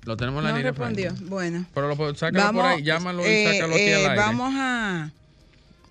Lo 0.04 0.16
tenemos 0.18 0.40
en 0.40 0.44
la 0.44 0.50
No 0.50 0.56
línea. 0.58 0.72
respondió. 0.72 1.14
Bueno. 1.22 1.64
Pero 1.72 1.88
lo, 1.88 1.96
puedo- 1.96 2.14
sácalo 2.14 2.52
por 2.52 2.66
ahí, 2.66 2.82
llámalo 2.82 3.22
y 3.22 3.26
eh, 3.30 3.52
sácalo 3.54 3.74
aquí 3.74 3.82
eh, 3.84 3.94
al 3.94 4.10
aire. 4.10 4.16
Vamos 4.16 4.52
a, 4.54 5.10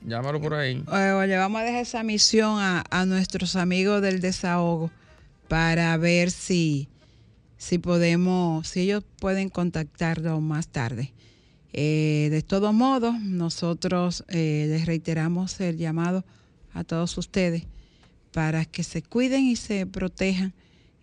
Llámalo 0.06 0.42
por 0.42 0.54
ahí. 0.54 0.84
eh, 0.94 1.38
vamos 1.38 1.62
a 1.62 1.64
dejar 1.64 1.82
esa 1.82 2.04
misión 2.04 2.60
a, 2.60 2.84
a 2.90 3.06
nuestros 3.06 3.56
amigos 3.56 4.02
del 4.02 4.20
desahogo 4.22 4.92
para 5.48 5.96
ver 5.98 6.32
si, 6.32 6.88
si 7.58 7.78
podemos, 7.78 8.68
si 8.68 8.82
ellos 8.82 9.04
pueden 9.20 9.50
contactarlo 9.50 10.40
más 10.42 10.68
tarde. 10.68 11.14
Eh, 11.74 12.28
de 12.32 12.42
todos 12.44 12.74
modos, 12.74 13.20
nosotros 13.20 14.24
eh, 14.28 14.68
les 14.70 14.86
reiteramos 14.86 15.60
el 15.60 15.78
llamado 15.78 16.24
a 16.74 16.84
todos 16.84 17.18
ustedes 17.18 17.66
para 18.32 18.66
que 18.66 18.84
se 18.84 19.02
cuiden 19.02 19.46
y 19.46 19.56
se 19.56 19.86
protejan 19.86 20.54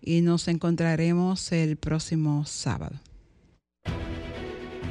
y 0.01 0.21
nos 0.21 0.47
encontraremos 0.47 1.51
el 1.51 1.77
próximo 1.77 2.45
sábado. 2.45 2.99